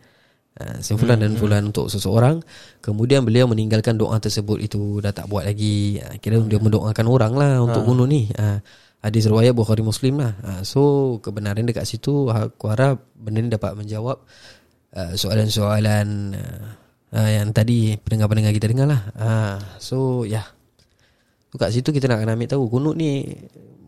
Uh, 0.59 0.81
simfulan 0.83 1.21
dan 1.21 1.38
fulan 1.39 1.71
untuk 1.71 1.88
seseorang 1.88 2.43
kemudian 2.83 3.23
beliau 3.23 3.47
meninggalkan 3.47 3.95
doa 3.95 4.19
tersebut 4.19 4.59
itu 4.59 4.99
dah 4.99 5.15
tak 5.15 5.29
buat 5.31 5.47
lagi 5.47 6.01
uh, 6.03 6.19
kira 6.19 6.41
dia 6.43 6.59
mendoakan 6.59 7.05
orang 7.07 7.33
lah 7.38 7.63
untuk 7.63 7.88
kunut 7.88 8.09
ni 8.12 8.27
uh, 8.35 8.59
hadis 8.99 9.29
riwayat 9.29 9.55
Bukhari 9.55 9.85
Muslim 9.85 10.19
lah 10.19 10.35
so 10.67 11.15
kebenaran 11.23 11.63
dekat 11.63 11.88
situ 11.88 12.27
aku 12.27 12.75
harap 12.75 12.99
benda 13.15 13.39
ni 13.39 13.47
dapat 13.47 13.71
menjawab 13.77 14.19
uh, 14.99 15.13
soalan-soalan 15.15 16.35
uh, 17.13 17.29
yang 17.29 17.49
tadi 17.53 17.97
pendengar-pendengar 17.97 18.53
kita 18.53 18.69
dengar 18.69 18.88
lah. 18.89 19.01
So 19.81 20.25
ya. 20.25 20.41
Yeah. 20.41 20.47
So, 21.49 21.57
kat 21.57 21.73
situ 21.73 21.89
kita 21.89 22.05
nak 22.05 22.21
kena 22.21 22.38
ambil 22.38 22.45
tahu 22.45 22.69
kunut 22.69 22.93
ni 22.93 23.25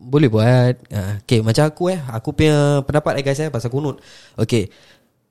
boleh 0.02 0.26
buat. 0.26 0.74
Uh, 0.90 1.22
okay 1.22 1.38
macam 1.46 1.70
aku 1.70 1.94
eh. 1.94 2.00
Aku 2.10 2.34
punya 2.34 2.82
pendapat 2.82 3.22
eh 3.22 3.24
guys 3.24 3.38
eh 3.38 3.54
pasal 3.54 3.70
kunut. 3.70 4.02
Okay. 4.34 4.66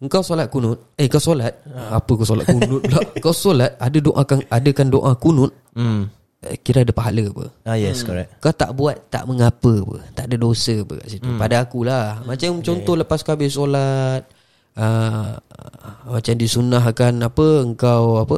Engkau 0.01 0.25
solat 0.25 0.49
kunut. 0.49 0.81
Eh 0.97 1.05
kau 1.05 1.21
solat? 1.21 1.61
Apa 1.93 2.09
kau 2.17 2.25
solat 2.25 2.49
kunut 2.49 2.81
pula? 2.81 3.05
Kau 3.23 3.29
solat 3.29 3.77
Ada 3.77 4.01
doakan 4.01 4.41
Adakan 4.49 4.87
doa 4.89 5.13
kunut. 5.13 5.53
Hmm. 5.77 6.09
eh, 6.41 6.57
Kira 6.57 6.81
ada 6.81 6.89
pahala 6.89 7.29
apa? 7.29 7.45
Ah 7.69 7.77
yes, 7.77 8.01
correct. 8.01 8.33
kau 8.41 8.49
tak 8.49 8.73
buat 8.73 8.97
Tak 9.13 9.29
mengapa 9.29 9.69
apa. 9.85 9.97
Tak 10.17 10.25
ada 10.25 10.35
dosa 10.41 10.73
apa 10.81 11.05
kat 11.05 11.07
situ. 11.07 11.29
Hmm. 11.29 11.37
Pada 11.37 11.61
akulah. 11.61 12.25
Macam 12.25 12.65
contoh 12.65 12.97
lepas 12.97 13.21
kau 13.21 13.37
habis 13.37 13.53
solat 13.53 14.25
uh, 14.73 15.37
Macam 16.09 16.33
disunnahkan 16.33 17.13
Apa 17.21 17.47
Engkau 17.61 18.25
apa 18.25 18.37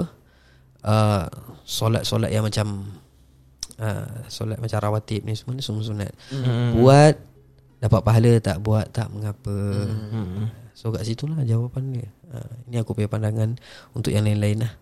uh, 0.83 1.23
Solat-solat 1.63 2.27
yang 2.27 2.43
macam 2.43 2.91
uh, 3.79 4.27
Solat 4.27 4.59
macam 4.59 4.83
rawatib 4.83 5.23
ni 5.23 5.31
Semua 5.31 5.55
ni 5.55 5.63
semua 5.63 5.79
sunat. 5.79 6.11
Hmm. 6.27 6.75
Buat 6.75 7.15
Dapat 7.79 8.01
pahala 8.03 8.31
Tak 8.43 8.59
buat 8.59 8.91
Tak 8.91 9.07
mengapa. 9.15 9.55
Hmm. 10.11 10.42
So 10.73 10.89
kat 10.89 11.05
situ 11.05 11.29
lah 11.29 11.45
jawapan 11.45 11.93
dia 11.93 12.09
uh, 12.33 12.53
Ini 12.69 12.81
aku 12.81 12.97
punya 12.97 13.05
pandangan 13.05 13.57
Untuk 13.93 14.09
yang 14.09 14.25
lain-lain 14.25 14.65
lah 14.65 14.73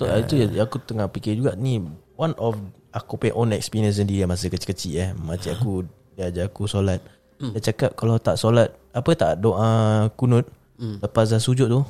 Tu, 0.00 0.08
uh, 0.08 0.18
itu 0.18 0.34
aku 0.58 0.80
tengah 0.82 1.06
fikir 1.12 1.36
juga 1.36 1.52
ni 1.54 1.78
one 2.16 2.32
of 2.40 2.56
aku 2.90 3.20
punya 3.20 3.36
own 3.36 3.52
experience 3.52 4.00
sendiri 4.00 4.24
masa 4.24 4.48
kecil-kecil 4.48 4.92
eh. 4.98 5.10
Macam 5.14 5.52
aku 5.52 5.72
dia 6.16 6.28
ajar 6.28 6.48
aku 6.48 6.64
solat. 6.68 7.00
Dia 7.40 7.60
cakap 7.72 7.98
kalau 7.98 8.16
tak 8.16 8.38
solat 8.38 8.72
apa 8.92 9.10
tak 9.18 9.40
doa 9.40 10.06
kunut 10.14 10.46
lepas 10.78 11.30
dah 11.30 11.38
sujud 11.38 11.70
tu 11.70 11.80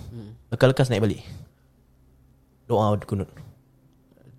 lekas-lekas 0.52 0.88
naik 0.92 1.02
balik. 1.04 1.20
Doa 2.68 2.96
kunut. 3.04 3.28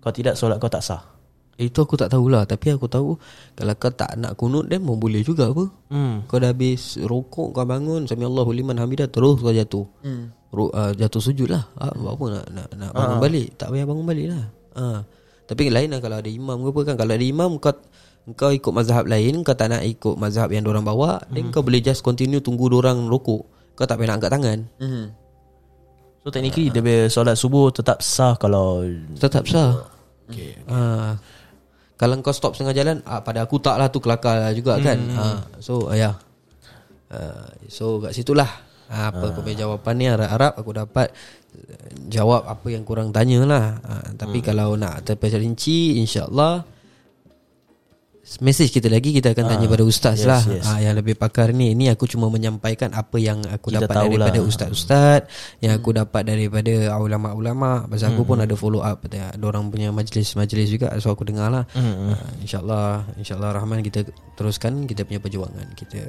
Kau 0.04 0.12
tidak 0.12 0.36
solat 0.36 0.60
kau 0.60 0.68
tak 0.68 0.84
sah. 0.84 1.13
Itu 1.54 1.86
aku 1.86 1.94
tak 1.94 2.10
tahulah 2.10 2.42
Tapi 2.50 2.74
aku 2.74 2.90
tahu 2.90 3.14
Kalau 3.54 3.74
kau 3.78 3.92
tak 3.94 4.18
nak 4.18 4.34
kunut 4.34 4.66
Then 4.66 4.82
pun 4.82 4.98
boleh 4.98 5.22
juga 5.22 5.50
apa 5.50 5.70
Hmm. 5.94 6.26
Kau 6.26 6.42
dah 6.42 6.50
habis 6.50 6.98
rokok 6.98 7.54
Kau 7.54 7.62
bangun 7.62 8.10
Sami 8.10 8.26
Allahu 8.26 8.50
liman 8.50 8.74
hamidah 8.74 9.06
Terus 9.06 9.38
kau 9.38 9.54
jatuh 9.54 9.86
hmm. 10.02 10.50
Ro, 10.50 10.74
uh, 10.74 10.90
Jatuh 10.90 11.22
sujud 11.22 11.46
lah 11.46 11.70
ah, 11.78 11.94
Buat 11.94 12.12
apa 12.18 12.24
nak, 12.26 12.46
nak, 12.50 12.68
nak 12.74 12.90
bangun 12.90 13.18
balik 13.22 13.48
Tak 13.54 13.70
payah 13.70 13.86
bangun 13.86 14.02
balik 14.02 14.26
lah 14.34 14.44
ah. 14.74 14.98
Tapi 15.46 15.70
lain 15.70 15.94
lah 15.94 16.02
Kalau 16.02 16.18
ada 16.18 16.26
imam 16.26 16.56
ke 16.66 16.68
apa 16.74 16.80
kan 16.82 16.94
Kalau 16.98 17.12
ada 17.14 17.26
imam 17.26 17.50
Kau 17.62 17.74
kau 18.34 18.50
ikut 18.50 18.72
mazhab 18.72 19.04
lain 19.06 19.44
Kau 19.46 19.54
tak 19.54 19.70
nak 19.70 19.84
ikut 19.84 20.16
mazhab 20.18 20.50
yang 20.50 20.66
orang 20.66 20.82
bawa 20.82 21.22
hmm. 21.22 21.30
Then 21.30 21.44
kau 21.54 21.62
boleh 21.62 21.78
just 21.78 22.02
continue 22.02 22.42
Tunggu 22.42 22.66
orang 22.74 23.06
rokok 23.06 23.46
Kau 23.78 23.86
tak 23.86 24.02
payah 24.02 24.16
nak 24.16 24.16
angkat 24.18 24.32
tangan 24.34 24.58
Hmm. 24.82 25.06
So 26.24 26.32
technically 26.32 26.72
dia 26.72 26.80
punya 26.80 27.12
solat 27.12 27.36
subuh 27.36 27.68
tetap 27.68 28.00
sah 28.00 28.34
kalau 28.40 28.80
Tetap 29.20 29.44
sah 29.44 29.84
okay, 30.24 30.56
okay. 30.56 30.72
Ah. 30.72 31.20
Kalau 31.94 32.18
kau 32.20 32.34
stop 32.34 32.58
setengah 32.58 32.74
jalan 32.74 32.96
ah, 33.06 33.22
Pada 33.22 33.46
aku 33.46 33.62
tak 33.62 33.78
lah 33.78 33.86
tu 33.86 34.02
kelakar 34.02 34.50
juga 34.50 34.82
kan. 34.82 34.98
Ah, 35.14 35.38
So 35.62 35.86
ah, 35.88 35.94
ya. 35.94 36.10
Yeah. 36.10 36.14
ah, 37.14 37.48
So 37.70 38.02
kat 38.02 38.12
situlah. 38.12 38.50
Ah, 38.90 39.14
Apa 39.14 39.32
aku 39.32 39.40
punya 39.40 39.64
jawapan 39.64 39.94
ni 39.96 40.04
Harap-harap 40.10 40.52
aku 40.60 40.70
dapat 40.76 41.08
eh, 41.56 42.10
Jawab 42.10 42.44
apa 42.50 42.66
yang 42.68 42.84
kurang 42.84 43.14
tanya 43.14 43.46
lah 43.46 43.64
ah, 43.80 44.06
Tapi 44.12 44.42
kalau 44.42 44.76
nak 44.76 45.06
terperinci 45.06 46.02
InsyaAllah 46.02 46.73
Mesej 48.40 48.72
kita 48.72 48.88
lagi 48.88 49.12
Kita 49.12 49.36
akan 49.36 49.44
tanya 49.44 49.68
pada 49.68 49.84
ustaz 49.84 50.24
yes, 50.24 50.28
lah. 50.28 50.42
yes. 50.48 50.64
ah, 50.64 50.80
Yang 50.80 51.04
lebih 51.04 51.14
pakar 51.20 51.52
ni 51.52 51.76
Ini 51.76 51.92
aku 51.92 52.08
cuma 52.08 52.32
menyampaikan 52.32 52.96
Apa 52.96 53.20
yang 53.20 53.44
aku 53.44 53.68
Kita 53.68 53.84
dapat 53.84 54.08
daripada 54.08 54.40
ustaz-ustaz 54.40 55.28
Yang 55.60 55.72
aku 55.84 55.92
dapat 55.92 56.22
daripada 56.24 56.96
ulama-ulama. 56.96 57.84
Pasal 57.84 58.16
aku 58.16 58.24
pun 58.24 58.40
ada 58.40 58.56
follow 58.56 58.80
up 58.80 59.04
Ada 59.04 59.36
orang 59.36 59.68
punya 59.68 59.92
majlis-majlis 59.92 60.72
juga 60.72 60.88
So 61.04 61.12
aku 61.12 61.28
dengar 61.28 61.52
lah. 61.52 61.68
Uh, 61.76 62.16
InsyaAllah 62.40 63.12
InsyaAllah 63.20 63.60
Rahman 63.60 63.84
kita 63.84 64.08
teruskan 64.40 64.88
Kita 64.88 65.04
punya 65.04 65.20
perjuangan 65.20 65.66
Kita. 65.76 66.00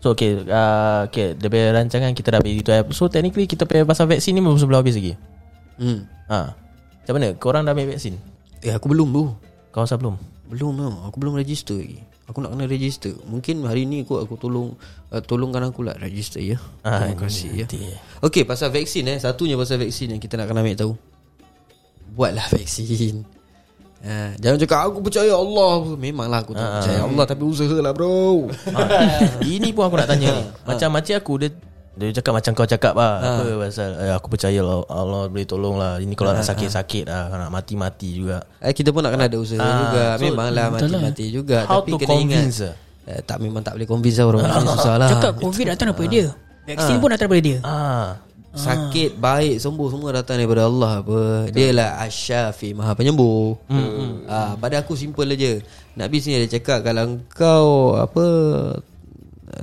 So 0.00 0.16
okay, 0.16 0.40
uh, 0.48 1.04
okay 1.04 1.36
Dia 1.36 1.52
punya 1.52 1.76
rancangan 1.76 2.16
kita 2.16 2.32
dah 2.32 2.40
habis 2.40 2.64
itu. 2.64 2.70
Eh. 2.72 2.80
So 2.96 3.12
technically 3.12 3.44
kita 3.44 3.68
punya 3.68 3.84
pasal 3.84 4.08
vaksin 4.08 4.32
ni 4.32 4.40
Belum 4.40 4.56
sebelum 4.56 4.80
habis 4.80 4.96
lagi? 4.96 5.12
Hmm. 5.76 6.08
ha. 6.32 6.56
Macam 7.04 7.12
mana? 7.12 7.28
Korang 7.36 7.68
dah 7.68 7.76
ambil 7.76 7.92
vaksin 7.92 8.37
Eh 8.62 8.72
aku 8.74 8.90
belum 8.90 9.08
tu 9.14 9.24
Kau 9.70 9.84
rasa 9.84 9.94
belum? 10.00 10.18
Belum 10.48 10.72
tau 10.74 10.92
Aku 11.12 11.16
belum 11.20 11.36
register 11.38 11.76
lagi. 11.78 12.00
Aku 12.28 12.44
nak 12.44 12.52
kena 12.52 12.68
register. 12.68 13.16
Mungkin 13.24 13.64
hari 13.64 13.88
ni 13.88 14.04
aku, 14.04 14.20
aku 14.20 14.36
tolong 14.36 14.76
uh, 15.12 15.22
Tolongkan 15.24 15.72
aku 15.72 15.80
lah 15.80 15.96
Register 15.96 16.44
ya. 16.44 16.60
Ah, 16.84 17.08
Terima 17.08 17.24
kasih 17.24 17.64
ya. 17.64 17.66
Okey 18.20 18.44
pasal 18.44 18.68
vaksin 18.68 19.08
eh. 19.08 19.16
Satunya 19.16 19.56
pasal 19.56 19.80
vaksin 19.80 20.12
Yang 20.12 20.28
kita 20.28 20.36
nak 20.36 20.52
kena 20.52 20.60
ambil 20.60 20.76
tahu. 20.76 20.92
Buatlah 22.12 22.46
vaksin. 22.52 23.24
Ha, 23.98 24.32
jangan 24.42 24.58
cakap 24.60 24.78
aku 24.92 24.98
percaya 25.04 25.32
Allah. 25.32 25.74
Memanglah 25.96 26.40
aku 26.44 26.52
tak 26.52 26.68
percaya 26.82 27.00
Allah 27.06 27.24
Tapi 27.24 27.42
usahalah 27.46 27.92
bro. 27.96 28.50
Ha. 28.76 28.80
Ini 29.56 29.68
pun 29.72 29.88
aku 29.88 29.96
nak 29.96 30.08
tanya. 30.10 30.28
Ni 30.34 30.42
Macam 30.68 30.88
macam 30.92 31.14
aku 31.16 31.32
Dia 31.40 31.50
dia 31.98 32.14
cakap 32.14 32.38
macam 32.38 32.52
kau 32.54 32.62
cakap 32.62 32.94
lah. 32.94 33.18
Apa 33.18 33.44
pasal 33.58 33.90
eh, 33.98 34.12
Aku 34.14 34.30
percaya 34.30 34.62
lah 34.62 34.86
Allah 34.86 35.26
boleh 35.26 35.42
tolong 35.42 35.74
lah. 35.74 35.98
Ini 35.98 36.14
kalau 36.14 36.30
nak 36.30 36.46
sakit-sakit 36.46 37.04
lah 37.04 37.26
Nak 37.28 37.50
mati-mati 37.50 38.14
juga. 38.14 38.38
Eh, 38.62 38.70
Kita 38.70 38.94
pun 38.94 39.02
nak 39.02 39.12
kena 39.12 39.26
ada 39.26 39.34
usaha 39.36 39.58
Ah, 39.58 39.74
juga. 39.82 40.04
so, 40.14 40.22
Memanglah 40.24 40.66
mati-mati 40.70 41.24
juga. 41.28 41.66
How 41.66 41.82
Tapi 41.82 41.90
to 41.90 41.96
kena 41.98 42.14
ingat 42.14 42.38
convince 42.46 42.58
lah? 42.62 42.74
eh, 43.04 43.20
Tak 43.20 43.36
memang 43.42 43.60
tak 43.60 43.72
boleh 43.74 43.88
convince 43.90 44.16
lah 44.16 44.26
orang 44.26 44.42
Ini 44.46 44.66
susah 44.70 44.94
lah. 44.94 45.08
Cakap 45.10 45.32
covid 45.36 45.66
datang 45.68 45.86
daripada 45.90 46.08
dia. 46.08 46.26
Vaksin 46.64 46.96
pun 46.96 47.08
datang 47.10 47.26
daripada 47.26 47.42
dia. 47.42 47.58
Ah. 47.66 48.08
Sakit, 48.48 49.10
baik, 49.16 49.60
sembuh 49.60 49.88
Semua 49.90 50.10
datang 50.14 50.38
daripada 50.38 50.64
Allah 50.64 51.04
apa. 51.04 51.20
Dia 51.50 51.68
lah 51.70 52.00
Asyafi 52.00 52.72
Maha 52.72 52.94
penyembuh 52.94 53.58
hmm. 53.66 54.24
ah, 54.24 54.54
Pada 54.54 54.80
aku 54.80 54.94
simple 54.94 55.28
aja 55.28 55.58
Nabi 55.94 56.16
sini 56.16 56.38
ada 56.38 56.48
cakap 56.48 56.80
Kalau 56.80 57.18
kau 57.28 57.68
Apa 57.94 58.24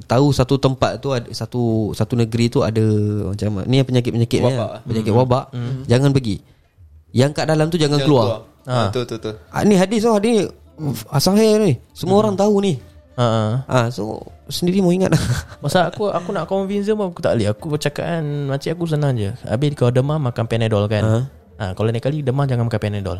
Tahu 0.06 0.34
satu 0.34 0.58
tempat 0.58 0.98
tu 0.98 1.13
ada 1.13 1.28
Satu 1.30 1.93
satu 1.93 2.13
negeri 2.17 2.50
tu 2.50 2.65
ada 2.65 2.82
Macam 3.30 3.62
mana 3.62 3.65
Ni 3.69 3.82
penyakit-penyakit 3.82 4.39
Wabak. 4.41 4.69
Penyakit 4.86 5.13
wabak. 5.13 5.45
Jangan 5.86 6.10
pergi. 6.12 6.41
Yang 7.15 7.32
kat 7.32 7.45
dalam 7.48 7.71
tu 7.71 7.80
jangan, 7.80 8.00
keluar, 8.04 8.43
Ah. 8.65 8.89
Betul 8.89 9.06
betul 9.06 9.17
betul. 9.21 9.36
Ah, 9.54 9.62
Ni 9.62 9.78
hadis 9.78 10.02
oh 10.10 10.17
Hadis 10.17 10.50
Asahir 11.08 11.62
ni. 11.62 11.78
Semua 11.93 12.19
orang 12.26 12.36
tahu 12.36 12.60
ni. 12.60 12.82
Ha, 13.15 13.24
ha. 13.24 13.43
ah, 13.69 13.88
So 13.93 14.19
Sendiri 14.52 14.84
mau 14.84 14.91
ingat 14.91 15.13
Masa 15.63 15.88
aku 15.88 16.12
aku 16.12 16.30
nak 16.36 16.45
convince 16.50 16.86
dia 16.89 16.98
pun 16.98 17.13
aku 17.13 17.21
tak 17.24 17.38
boleh. 17.38 17.48
Aku 17.54 17.65
bercakap 17.71 18.04
kan 18.06 18.26
Makcik 18.50 18.76
aku 18.76 18.86
senang 18.89 19.15
je. 19.15 19.32
Habis 19.45 19.78
kalau 19.78 19.93
demam 19.93 20.19
makan 20.19 20.45
Panadol 20.50 20.86
kan. 20.89 21.04
Ha. 21.06 21.17
ha. 21.62 21.65
Kalau 21.78 21.88
lain 21.88 22.02
kali 22.02 22.26
demam 22.26 22.43
jangan 22.50 22.67
makan 22.67 22.82
Panadol 22.82 23.19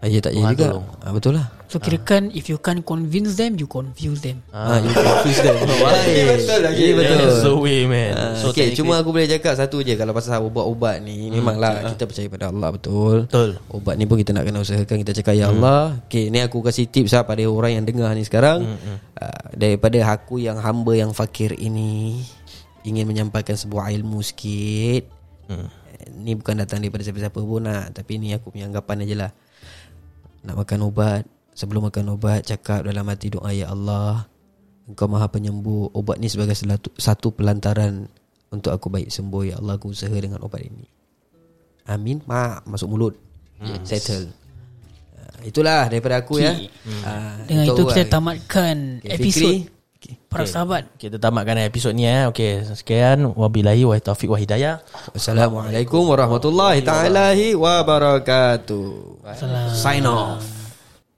Ya 0.00 0.16
tak 0.16 0.32
ya 0.32 0.48
juga. 0.48 0.72
tolong. 0.72 0.86
ah, 1.04 1.12
Betul 1.12 1.32
lah. 1.36 1.46
So 1.68 1.76
kirakan 1.76 2.32
If 2.32 2.48
you 2.48 2.56
can't 2.56 2.80
convince 2.80 3.36
them 3.36 3.54
You 3.54 3.68
confuse 3.68 4.18
them. 4.18 4.40
Ah. 4.48 4.80
You 4.80 4.90
confuse 4.90 5.38
them. 5.38 5.54
Ini 6.08 6.22
betul 6.26 6.58
lagi. 6.64 6.80
Ini 6.80 6.92
betul. 6.96 7.16
That's 7.20 7.44
the 7.44 7.52
way 7.52 7.84
man. 7.84 8.12
Ah, 8.16 8.32
So 8.34 8.48
okay, 8.48 8.72
cuma 8.72 8.96
aku 8.96 9.12
boleh 9.12 9.28
cakap 9.28 9.54
satu 9.54 9.78
je. 9.78 9.94
Kalau 9.94 10.10
pasal 10.10 10.40
ubat-ubat 10.40 10.98
ni 10.98 11.28
Memanglah 11.28 11.84
kita 11.92 12.08
percaya 12.08 12.26
pada 12.26 12.48
Allah 12.48 12.68
betul. 12.72 13.28
Betul. 13.28 13.60
Ubat 13.70 13.94
ni 13.94 14.08
pun 14.08 14.16
kita 14.16 14.32
nak 14.32 14.48
kena 14.48 14.58
usahakan 14.58 14.96
Kita 14.98 15.12
cakap 15.14 15.34
Ya 15.36 15.46
Allah 15.46 16.00
Okay 16.04 16.26
ni 16.26 16.40
aku 16.40 16.58
kasih 16.58 16.88
tips 16.88 17.12
lah 17.12 17.22
Pada 17.22 17.44
orang 17.44 17.76
yang 17.76 17.84
dengar 17.84 18.08
ni 18.14 18.24
sekarang. 18.24 18.64
Uh, 19.14 19.44
Daripada 19.52 20.00
aku 20.08 20.40
yang 20.40 20.56
hamba 20.56 20.96
yang 20.96 21.12
fakir 21.12 21.52
ini 21.52 22.24
Ingin 22.82 23.04
menyampaikan 23.04 23.52
sebuah 23.52 23.92
ilmu 23.92 24.24
sikit. 24.24 25.04
Hmm. 25.46 25.68
Eh, 25.92 26.08
Ni 26.16 26.32
bukan 26.32 26.56
datang 26.56 26.80
daripada 26.80 27.04
siapa-siapa 27.04 27.36
pun 27.36 27.62
nak 27.62 27.92
Tapi 27.92 28.16
ni 28.16 28.32
aku 28.32 28.48
punya 28.48 28.64
anggapan 28.64 29.04
aja 29.04 29.16
lah 29.20 29.32
Nak 30.44 30.56
makan 30.56 30.80
ubat 30.88 31.22
Sebelum 31.52 31.90
makan 31.90 32.16
ubat 32.16 32.46
Cakap 32.46 32.86
dalam 32.86 33.04
hati 33.08 33.32
doa 33.32 33.50
Ya 33.52 33.68
Allah 33.68 34.28
Engkau 34.88 35.06
maha 35.06 35.28
penyembuh 35.30 35.92
Ubat 35.92 36.18
ni 36.18 36.26
sebagai 36.26 36.56
satu, 36.56 36.90
satu 36.96 37.30
pelantaran 37.34 38.08
Untuk 38.50 38.74
aku 38.74 38.90
baik 38.90 39.08
sembuh. 39.12 39.42
Ya 39.46 39.54
Allah 39.62 39.78
aku 39.78 39.94
usaha 39.94 40.10
dengan 40.10 40.42
ubat 40.42 40.58
ini. 40.66 40.82
Amin. 41.86 42.18
Mak 42.26 42.66
Masuk 42.66 42.88
mulut. 42.90 43.14
Settle. 43.86 44.32
Ah, 45.14 45.38
Itulah 45.46 45.86
daripada 45.86 46.24
aku 46.24 46.42
ya. 46.42 46.56
Ah, 47.06 47.38
Dengan 47.46 47.70
itu 47.70 47.82
kau, 47.84 47.94
kita 47.94 48.10
tamatkan 48.10 48.98
Okay, 49.04 49.14
episod 49.16 49.79
Fikri. 50.00 50.16
Para 50.32 50.48
sahabat 50.48 50.96
Kita 50.96 51.20
tamatkan 51.20 51.60
episod 51.60 51.92
ni 51.92 52.08
eh. 52.08 52.24
Okey, 52.24 52.64
sekian 52.72 53.36
wabillahi 53.36 53.84
wa 53.84 54.00
taufiq 54.00 54.32
wa 54.32 54.40
hidayah. 54.40 54.80
Assalamualaikum 55.12 56.08
warahmatullahi 56.08 56.80
taala 56.80 57.36
wabarakatuh. 57.36 59.20
Sign 59.76 60.08
off. 60.08 60.59